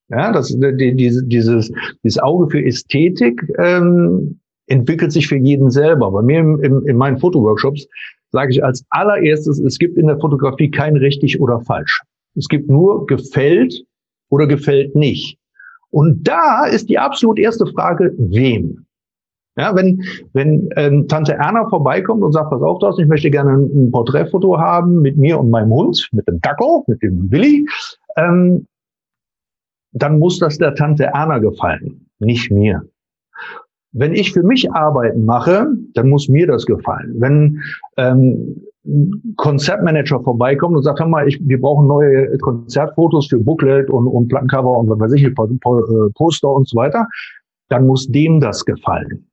Ja, 0.08 0.32
das, 0.32 0.48
die, 0.48 0.94
diese, 0.94 1.24
dieses, 1.24 1.72
dieses 2.02 2.18
Auge 2.18 2.50
für 2.50 2.64
Ästhetik 2.64 3.42
ähm, 3.58 4.38
entwickelt 4.66 5.12
sich 5.12 5.26
für 5.26 5.36
jeden 5.36 5.70
selber. 5.70 6.10
Bei 6.10 6.22
mir 6.22 6.40
im, 6.40 6.62
im, 6.62 6.86
in 6.86 6.96
meinen 6.96 7.18
Fotoworkshops 7.18 7.86
sage 8.30 8.50
ich 8.50 8.64
als 8.64 8.84
allererstes, 8.90 9.58
es 9.60 9.78
gibt 9.78 9.96
in 9.96 10.06
der 10.06 10.18
Fotografie 10.18 10.70
kein 10.70 10.96
richtig 10.96 11.40
oder 11.40 11.60
falsch. 11.60 12.02
Es 12.36 12.48
gibt 12.48 12.68
nur 12.68 13.06
gefällt 13.06 13.84
oder 14.28 14.46
gefällt 14.46 14.94
nicht. 14.94 15.38
Und 15.90 16.26
da 16.26 16.66
ist 16.66 16.88
die 16.88 16.98
absolut 16.98 17.38
erste 17.38 17.66
Frage, 17.66 18.12
wem? 18.18 18.84
Ja, 19.56 19.74
wenn, 19.76 20.02
wenn 20.32 20.68
ähm, 20.74 21.06
Tante 21.06 21.34
Erna 21.34 21.68
vorbeikommt 21.68 22.24
und 22.24 22.32
sagt, 22.32 22.50
pass 22.50 22.60
auf, 22.62 22.80
das, 22.80 22.98
ich 22.98 23.06
möchte 23.06 23.30
gerne 23.30 23.52
ein, 23.52 23.90
Porträtfoto 23.92 24.58
haben 24.58 25.00
mit 25.00 25.16
mir 25.16 25.38
und 25.38 25.50
meinem 25.50 25.70
Hund, 25.70 26.08
mit 26.12 26.26
dem 26.26 26.40
Dackel, 26.40 26.82
mit 26.88 27.00
dem 27.02 27.30
Willi, 27.30 27.66
ähm, 28.16 28.66
dann 29.92 30.18
muss 30.18 30.40
das 30.40 30.58
der 30.58 30.74
Tante 30.74 31.04
Erna 31.04 31.38
gefallen, 31.38 32.06
nicht 32.18 32.50
mir. 32.50 32.82
Wenn 33.92 34.12
ich 34.12 34.32
für 34.32 34.42
mich 34.42 34.72
Arbeiten 34.72 35.24
mache, 35.24 35.68
dann 35.94 36.08
muss 36.08 36.28
mir 36.28 36.48
das 36.48 36.66
gefallen. 36.66 37.14
Wenn 37.18 37.60
ähm, 37.96 38.60
Konzertmanager 39.36 40.20
vorbeikommt 40.20 40.76
und 40.76 40.82
sagt, 40.82 40.98
hör 40.98 41.06
mal, 41.06 41.28
ich, 41.28 41.38
wir 41.46 41.60
brauchen 41.60 41.86
neue 41.86 42.36
Konzertfotos 42.38 43.28
für 43.28 43.38
Booklet 43.38 43.88
und, 43.88 44.08
und 44.08 44.28
Plattencover 44.28 44.78
und 44.78 44.90
was 44.90 44.98
weiß 44.98 45.12
ich, 45.12 45.22
äh, 45.22 45.30
Poster 46.14 46.50
und 46.50 46.68
so 46.68 46.76
weiter, 46.76 47.06
dann 47.68 47.86
muss 47.86 48.08
dem 48.08 48.40
das 48.40 48.64
gefallen. 48.64 49.28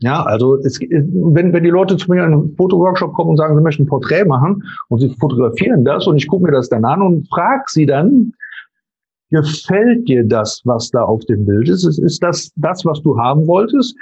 Ja, 0.00 0.22
also 0.24 0.56
es, 0.56 0.80
wenn, 0.80 1.52
wenn 1.52 1.62
die 1.62 1.70
Leute 1.70 1.96
zu 1.96 2.10
mir 2.10 2.24
in 2.24 2.32
einen 2.32 2.56
Fotoworkshop 2.56 3.14
kommen 3.14 3.30
und 3.30 3.36
sagen, 3.36 3.56
sie 3.56 3.62
möchten 3.62 3.84
ein 3.84 3.86
Porträt 3.86 4.24
machen 4.24 4.62
und 4.88 5.00
sie 5.00 5.14
fotografieren 5.20 5.84
das 5.84 6.06
und 6.06 6.16
ich 6.16 6.26
gucke 6.26 6.44
mir 6.44 6.52
das 6.52 6.68
dann 6.68 6.84
an 6.84 7.02
und 7.02 7.28
frage 7.28 7.64
sie 7.68 7.86
dann, 7.86 8.32
gefällt 9.30 10.08
dir 10.08 10.24
das, 10.24 10.60
was 10.64 10.90
da 10.90 11.04
auf 11.04 11.24
dem 11.26 11.46
Bild 11.46 11.68
ist? 11.68 11.84
Ist 11.84 12.22
das 12.22 12.52
das, 12.56 12.84
was 12.84 13.02
du 13.02 13.18
haben 13.18 13.46
wolltest? 13.46 13.96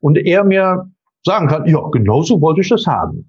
Und 0.00 0.18
er 0.18 0.44
mir 0.44 0.90
sagen 1.24 1.48
kann, 1.48 1.66
ja, 1.66 1.80
genau 1.92 2.22
so 2.22 2.40
wollte 2.40 2.60
ich 2.60 2.68
das 2.68 2.86
haben. 2.86 3.28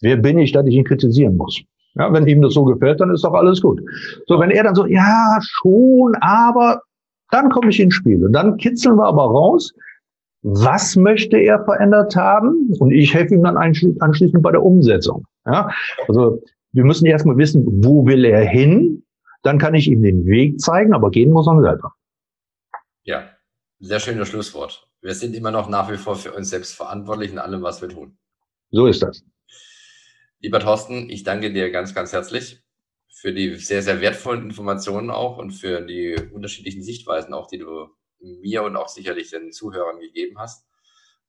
Wer 0.00 0.16
bin 0.16 0.38
ich, 0.38 0.52
dass 0.52 0.66
ich 0.66 0.74
ihn 0.74 0.84
kritisieren 0.84 1.36
muss? 1.36 1.60
Ja, 1.94 2.12
wenn 2.12 2.26
ihm 2.28 2.42
das 2.42 2.54
so 2.54 2.64
gefällt, 2.64 3.00
dann 3.00 3.10
ist 3.10 3.24
doch 3.24 3.34
alles 3.34 3.60
gut. 3.60 3.80
So, 4.26 4.38
wenn 4.38 4.50
er 4.50 4.62
dann 4.62 4.76
so, 4.76 4.86
ja, 4.86 5.38
schon, 5.40 6.14
aber 6.20 6.80
dann 7.30 7.50
komme 7.50 7.70
ich 7.70 7.80
ins 7.80 7.94
Spiel. 7.94 8.24
Und 8.24 8.32
dann 8.32 8.56
kitzeln 8.56 8.96
wir 8.96 9.06
aber 9.06 9.24
raus, 9.24 9.72
was 10.42 10.96
möchte 10.96 11.38
er 11.38 11.64
verändert 11.64 12.16
haben? 12.16 12.72
Und 12.78 12.92
ich 12.92 13.14
helfe 13.14 13.34
ihm 13.34 13.42
dann 13.42 13.56
anschließend 13.56 14.42
bei 14.42 14.52
der 14.52 14.62
Umsetzung. 14.62 15.26
Ja, 15.46 15.70
also 16.06 16.42
wir 16.72 16.84
müssen 16.84 17.06
erstmal 17.06 17.36
wissen, 17.36 17.64
wo 17.84 18.06
will 18.06 18.24
er 18.24 18.44
hin? 18.44 19.04
Dann 19.42 19.58
kann 19.58 19.74
ich 19.74 19.88
ihm 19.88 20.02
den 20.02 20.26
Weg 20.26 20.60
zeigen, 20.60 20.94
aber 20.94 21.10
gehen 21.10 21.30
muss 21.30 21.46
er 21.46 21.60
selber. 21.60 21.94
Ja, 23.04 23.30
sehr 23.80 24.00
schönes 24.00 24.28
Schlusswort. 24.28 24.88
Wir 25.00 25.14
sind 25.14 25.34
immer 25.34 25.50
noch 25.50 25.68
nach 25.68 25.90
wie 25.90 25.96
vor 25.96 26.16
für 26.16 26.32
uns 26.32 26.50
selbst 26.50 26.74
verantwortlich 26.74 27.30
in 27.32 27.38
allem, 27.38 27.62
was 27.62 27.80
wir 27.80 27.88
tun. 27.88 28.18
So 28.70 28.86
ist 28.86 29.02
das. 29.02 29.24
Lieber 30.40 30.60
Thorsten, 30.60 31.08
ich 31.08 31.24
danke 31.24 31.52
dir 31.52 31.70
ganz, 31.70 31.94
ganz 31.94 32.12
herzlich 32.12 32.62
für 33.08 33.32
die 33.32 33.56
sehr, 33.56 33.82
sehr 33.82 34.00
wertvollen 34.00 34.44
Informationen 34.44 35.10
auch 35.10 35.38
und 35.38 35.50
für 35.50 35.80
die 35.80 36.16
unterschiedlichen 36.32 36.82
Sichtweisen 36.82 37.34
auch, 37.34 37.48
die 37.48 37.58
du 37.58 37.88
mir 38.20 38.62
und 38.62 38.76
auch 38.76 38.88
sicherlich 38.88 39.30
den 39.30 39.52
Zuhörern 39.52 40.00
gegeben 40.00 40.38
hast. 40.38 40.66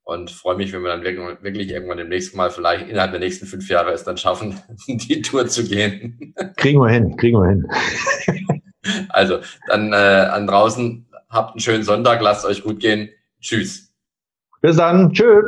Und 0.04 0.32
freue 0.32 0.56
mich, 0.56 0.74
wenn 0.74 0.82
wir 0.82 0.90
dann 0.90 1.04
wirklich 1.04 1.70
irgendwann 1.70 1.98
demnächst 1.98 2.36
mal, 2.36 2.50
vielleicht 2.50 2.90
innerhalb 2.90 3.12
der 3.12 3.20
nächsten 3.20 3.46
fünf 3.46 3.70
Jahre 3.70 3.92
es 3.92 4.04
dann 4.04 4.18
schaffen, 4.18 4.60
die 4.88 5.22
Tour 5.22 5.48
zu 5.48 5.64
gehen. 5.64 6.34
Kriegen 6.58 6.80
wir 6.80 6.90
hin, 6.90 7.16
kriegen 7.18 7.38
wir 7.38 7.50
hin. 7.50 7.68
Also, 9.10 9.40
dann 9.68 9.92
äh, 9.92 9.96
an 9.96 10.48
draußen, 10.48 11.06
habt 11.30 11.52
einen 11.52 11.60
schönen 11.60 11.84
Sonntag, 11.84 12.22
lasst 12.22 12.46
euch 12.46 12.64
gut 12.64 12.80
gehen. 12.80 13.10
Tschüss. 13.40 13.94
Bis 14.62 14.78
dann. 14.78 15.12
Tschüss. 15.12 15.44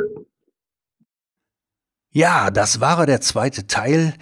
Ja, 2.10 2.50
das 2.50 2.80
war 2.80 3.04
der 3.06 3.20
zweite 3.22 3.66
Teil 3.66 4.14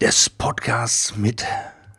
des 0.00 0.30
Podcasts 0.30 1.16
mit 1.16 1.44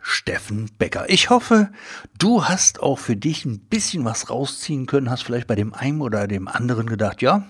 Steffen 0.09 0.71
Becker. 0.79 1.05
Ich 1.07 1.29
hoffe, 1.29 1.69
du 2.17 2.45
hast 2.45 2.81
auch 2.81 2.97
für 2.97 3.15
dich 3.15 3.45
ein 3.45 3.59
bisschen 3.59 4.05
was 4.05 4.31
rausziehen 4.31 4.87
können, 4.87 5.11
hast 5.11 5.21
vielleicht 5.21 5.45
bei 5.45 5.53
dem 5.53 5.73
einen 5.73 6.01
oder 6.01 6.27
dem 6.27 6.47
anderen 6.47 6.87
gedacht, 6.87 7.21
ja, 7.21 7.47